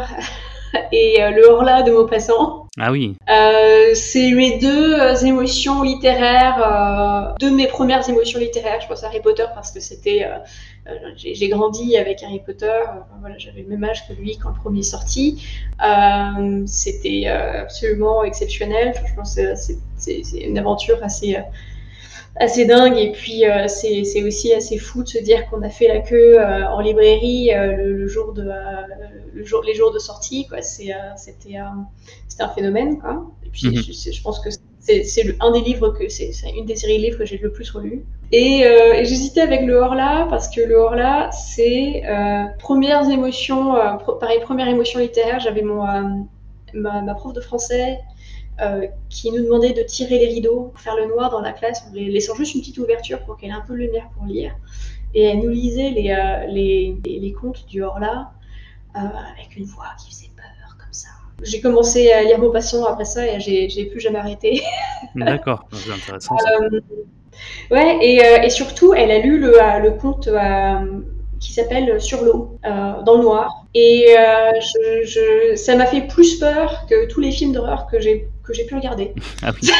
et 0.93 1.23
euh, 1.23 1.31
le 1.31 1.47
Horla 1.47 1.83
de 1.83 1.93
Maupassant. 1.93 2.69
Ah 2.81 2.93
oui. 2.93 3.17
Euh, 3.29 3.95
c'est 3.95 4.31
mes 4.31 4.59
deux 4.59 4.95
euh, 4.95 5.15
émotions 5.17 5.83
littéraires, 5.83 6.63
euh, 6.63 7.35
deux 7.41 7.51
de 7.51 7.57
mes 7.57 7.67
premières 7.67 8.09
émotions 8.09 8.39
littéraires. 8.39 8.81
Je 8.81 8.87
pense 8.87 9.03
à 9.03 9.09
Harry 9.09 9.21
Potter 9.21 9.47
parce 9.53 9.73
que 9.73 9.81
c'était, 9.81 10.25
euh, 10.25 10.95
j'ai 11.17 11.49
grandi 11.49 11.97
avec 11.97 12.23
Harry 12.23 12.41
Potter. 12.45 12.81
voilà, 13.21 13.37
j'avais 13.39 13.63
le 13.63 13.69
même 13.69 13.83
âge 13.83 14.07
que 14.07 14.13
lui 14.13 14.39
quand 14.39 14.51
le 14.51 14.55
premier 14.55 14.81
est 14.81 14.83
sorti. 14.83 15.43
c'était 16.67 17.27
absolument 17.27 18.23
exceptionnel. 18.23 18.95
Je 19.09 19.15
pense 19.15 19.35
que 19.35 19.55
c'est 19.97 20.39
une 20.41 20.59
aventure 20.59 20.99
assez 21.03 21.37
assez 22.41 22.65
dingue. 22.65 22.97
Et 22.97 23.13
puis 23.13 23.45
euh, 23.45 23.69
c'est 23.69 24.23
aussi 24.23 24.53
assez 24.53 24.79
fou 24.79 25.03
de 25.03 25.09
se 25.09 25.19
dire 25.19 25.49
qu'on 25.49 25.63
a 25.63 25.71
fait 25.71 25.89
la 25.89 26.01
queue 26.01 26.39
euh, 26.39 26.69
en 26.69 26.81
librairie 26.81 27.53
euh, 27.53 27.77
le, 27.77 28.07
jour 28.07 28.33
de 28.33 28.49
le 29.35 29.45
jour, 29.45 29.63
les 29.63 29.75
jours 29.75 29.93
de 29.93 29.99
sortie 29.99 30.47
quoi. 30.47 30.63
C'est 30.63 30.91
c'était 31.17 31.59
c'était 32.29 32.43
un 32.43 32.49
phénomène 32.51 32.99
quoi. 32.99 33.27
Et 33.45 33.51
puis 33.51 33.69
mhm. 33.69 33.75
je, 33.77 34.23
pense 34.23 34.41
que 34.41 34.51
c'est 34.81 35.37
un 35.41 35.51
des 35.53 35.61
livres 35.61 35.91
que 35.91 36.09
c'est 36.09 36.33
une 36.57 36.67
des 36.67 36.77
séries 36.77 36.99
de 36.99 37.03
livres 37.03 37.19
que 37.19 37.25
j'ai 37.25 37.39
le 37.39 37.53
plus 37.53 37.71
relu. 37.71 38.05
Et, 38.31 38.61
et 38.61 39.05
j'hésitais 39.05 39.41
avec 39.41 39.63
le 39.63 39.77
Horla 39.77 40.27
parce 40.29 40.49
que 40.49 40.61
le 40.61 40.77
Horla 40.77 41.31
c'est 41.33 42.03
premières 42.59 43.09
émotions 43.11 43.75
pareil 44.21 44.41
première 44.41 44.69
émotion 44.69 45.01
littéraire. 45.01 45.41
J'avais 45.41 45.63
mon 45.63 45.85
ma, 46.75 47.01
ma, 47.03 47.15
prof 47.15 47.33
de 47.33 47.41
français 47.41 47.99
euh, 48.61 48.87
qui 49.09 49.31
nous 49.31 49.43
demandait 49.43 49.73
de 49.73 49.83
tirer 49.83 50.19
les 50.19 50.27
rideaux 50.27 50.71
pour 50.73 50.81
faire 50.81 50.97
le 50.97 51.07
noir 51.07 51.31
dans 51.31 51.41
la 51.41 51.53
classe, 51.53 51.85
en 51.89 51.95
laissant 51.95 52.35
juste 52.35 52.55
une 52.55 52.61
petite 52.61 52.79
ouverture 52.79 53.21
pour 53.21 53.37
qu'elle 53.37 53.51
ait 53.51 53.55
un 53.55 53.65
peu 53.67 53.75
de 53.75 53.79
lumière 53.79 54.09
pour 54.17 54.27
lire. 54.27 54.53
Et 55.15 55.23
elle 55.23 55.39
nous 55.39 55.49
lisait 55.49 55.91
les, 55.91 56.11
euh, 56.11 56.47
les, 56.47 56.97
les, 57.05 57.33
contes 57.33 57.67
du 57.67 57.83
Horla 57.83 58.33
euh, 58.97 58.99
avec 58.99 59.57
une 59.57 59.65
voix 59.65 59.87
qui 59.99 60.11
faisait 60.11 60.31
peur, 60.37 60.77
comme 60.77 60.93
ça. 60.93 61.09
J'ai 61.43 61.61
commencé 61.61 62.11
à 62.13 62.25
lire 62.25 62.39
Maupassant 62.39 62.85
après 62.85 63.05
ça 63.05 63.27
et 63.27 63.41
j'ai 63.41 63.87
plus 63.87 64.01
jamais 64.01 64.19
arrêté. 64.19 64.61
D'accord, 65.15 65.67
c'est 65.73 65.93
intéressant. 65.93 66.37
ouais, 67.71 67.99
et, 68.03 68.21
et, 68.45 68.51
surtout, 68.51 68.93
elle 68.93 69.11
a 69.11 69.21
lu 69.21 69.39
le, 69.39 69.53
le 69.83 69.91
conte 69.93 70.29
qui 71.41 71.53
s'appelle 71.53 72.01
Sur 72.01 72.23
l'eau, 72.25 72.59
euh, 72.65 73.03
dans 73.03 73.17
le 73.17 73.23
noir. 73.23 73.67
Et 73.75 74.17
euh, 74.19 74.51
je, 74.61 75.07
je, 75.07 75.57
ça 75.57 75.77
m'a 75.77 75.87
fait 75.87 76.03
plus 76.03 76.39
peur 76.39 76.87
que 76.89 77.07
tous 77.09 77.21
les 77.21 77.31
films 77.31 77.53
d'horreur 77.53 77.87
que 77.87 78.01
j'ai 78.01 78.29
que 78.49 78.55
j'ai 78.55 78.65
pu 78.65 78.75
regarder. 78.75 79.13
Ah 79.43 79.53
oui. 79.53 79.71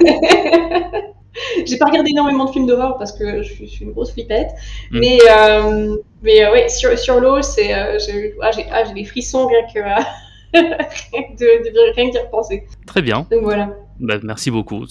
j'ai 1.66 1.76
pas 1.76 1.86
regardé 1.86 2.10
énormément 2.10 2.44
de 2.46 2.50
films 2.50 2.66
d'horreur 2.66 2.96
parce 2.96 3.12
que 3.12 3.42
je 3.42 3.52
suis, 3.52 3.78
une 3.82 3.92
grosse 3.92 4.12
flippette. 4.12 4.50
Mm. 4.90 4.98
Mais, 5.00 5.18
euh, 5.30 5.96
mais 6.22 6.48
ouais, 6.50 6.68
sur, 6.68 6.96
sur 6.98 7.20
l'eau, 7.20 7.42
c'est, 7.42 7.98
j'ai, 7.98 8.34
ah, 8.40 8.50
j'ai, 8.52 8.66
ah, 8.70 8.84
des 8.92 9.04
frissons 9.04 9.46
rien 9.48 9.62
que, 9.72 9.80
de, 10.54 11.70
de, 11.70 11.94
rien 11.94 12.08
d'y 12.08 12.18
repenser. 12.18 12.64
Très 12.86 13.02
bien. 13.02 13.26
Donc 13.30 13.42
voilà. 13.42 13.70
Bah, 14.00 14.14
merci 14.22 14.50
beaucoup 14.50 14.86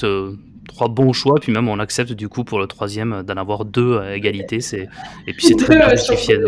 trois 0.67 0.87
bons 0.87 1.13
choix, 1.13 1.35
puis 1.39 1.51
même 1.51 1.67
on 1.67 1.79
accepte 1.79 2.13
du 2.13 2.29
coup 2.29 2.43
pour 2.43 2.59
le 2.59 2.67
troisième 2.67 3.23
d'en 3.23 3.37
avoir 3.37 3.65
deux 3.65 3.97
à 3.99 4.15
égalité. 4.15 4.61
C'est 4.61 4.87
et 5.27 5.33
puis 5.33 5.47
c'est 5.47 5.55
très 5.55 5.75
bien 5.77 5.89
justifié. 5.89 6.39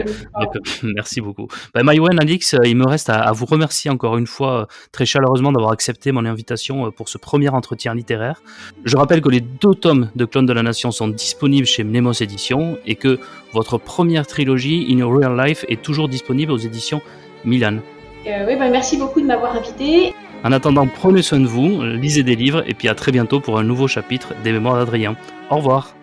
merci 0.84 1.22
beaucoup. 1.22 1.48
Bah, 1.74 1.84
Maïwen, 1.84 2.20
Alix, 2.20 2.54
euh, 2.54 2.60
il 2.66 2.76
me 2.76 2.88
reste 2.88 3.10
à, 3.10 3.32
vous 3.32 3.46
remercier 3.46 3.92
encore 3.92 4.18
une 4.18 4.28
fois 4.28 4.62
euh, 4.62 4.66
très 4.92 5.06
chaleureusement 5.06 5.52
d'avoir 5.52 5.72
accepté 5.72 6.12
mon 6.12 6.26
invitation 6.26 6.88
euh, 6.88 6.92
pour 6.92 7.10
ce 7.10 7.18
premier 7.18 7.50
entretien 7.50 7.94
littéraire. 7.94 8.42
Je 8.84 8.96
rappelle 8.98 9.22
que 9.22 9.30
les 9.30 9.42
deux 9.42 9.76
tomes 9.76 10.10
de 10.16 10.26
Clone 10.26 10.46
de 10.46 10.54
la 10.54 10.64
Nation 10.64 10.92
sont 10.92 11.08
disponibles 11.08 11.68
chez 11.68 11.84
Mnemos 11.84 12.14
Éditions 12.14 12.78
et 12.86 12.96
que 12.96 13.20
votre 13.54 13.78
première 13.78 14.28
trilogie 14.28 14.88
In 14.90 15.06
Real 15.06 15.38
Life 15.38 15.66
est 15.68 15.82
toujours 15.82 16.10
disponible 16.10 16.52
aux 16.52 16.58
éditions 16.58 17.02
Milan. 17.44 17.78
oui, 18.26 18.56
bah, 18.58 18.70
merci 18.70 18.98
beaucoup 18.98 19.22
de 19.22 19.26
m'avoir 19.26 19.56
invité. 19.56 20.14
En 20.46 20.52
attendant, 20.52 20.86
prenez 20.86 21.24
soin 21.24 21.40
de 21.40 21.48
vous, 21.48 21.82
lisez 21.82 22.22
des 22.22 22.36
livres 22.36 22.64
et 22.68 22.76
puis 22.76 22.88
à 22.88 22.94
très 22.94 23.12
bientôt 23.12 23.40
pour 23.40 23.58
un 23.58 23.64
nouveau 23.64 23.88
chapitre 23.88 24.36
des 24.44 24.52
Mémoires 24.52 24.76
d'Adrien. 24.76 25.16
Au 25.50 25.56
revoir. 25.56 25.96